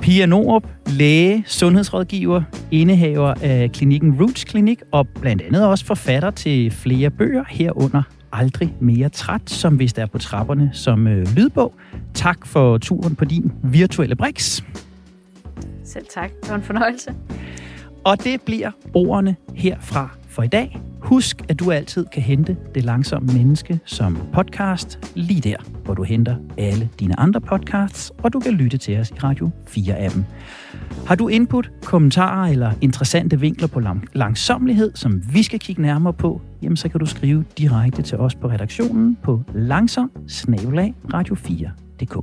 [0.00, 6.70] Pia Norup, læge, sundhedsrådgiver, indehaver af klinikken Roots Klinik og blandt andet også forfatter til
[6.70, 8.02] flere bøger herunder
[8.32, 11.74] Aldrig mere træt, som vist er på trapperne som øh, lydbog.
[12.14, 14.62] Tak for turen på din virtuelle Brix.
[15.84, 16.30] Selv tak.
[16.42, 17.14] Det var en fornøjelse.
[18.04, 20.80] Og det bliver ordene herfra for i dag.
[21.00, 26.02] Husk, at du altid kan hente Det Langsomme Menneske som podcast lige der, hvor du
[26.02, 30.22] henter alle dine andre podcasts, og du kan lytte til os i Radio 4-appen.
[31.06, 36.12] Har du input, kommentarer eller interessante vinkler på lang- langsomlighed, som vi skal kigge nærmere
[36.12, 40.10] på, jamen så kan du skrive direkte til os på redaktionen på langsom
[41.14, 42.22] radio 4dk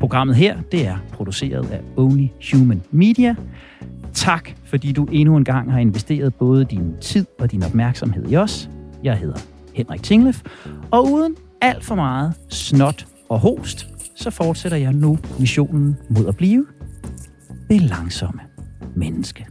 [0.00, 3.34] Programmet her, det er produceret af Only Human Media.
[4.12, 8.36] Tak, fordi du endnu en gang har investeret både din tid og din opmærksomhed i
[8.36, 8.70] os.
[9.02, 9.38] Jeg hedder
[9.74, 10.42] Henrik Tinglef,
[10.90, 16.36] og uden alt for meget snot og host, så fortsætter jeg nu missionen mod at
[16.36, 16.66] blive
[17.70, 18.40] det langsomme
[18.96, 19.46] menneske.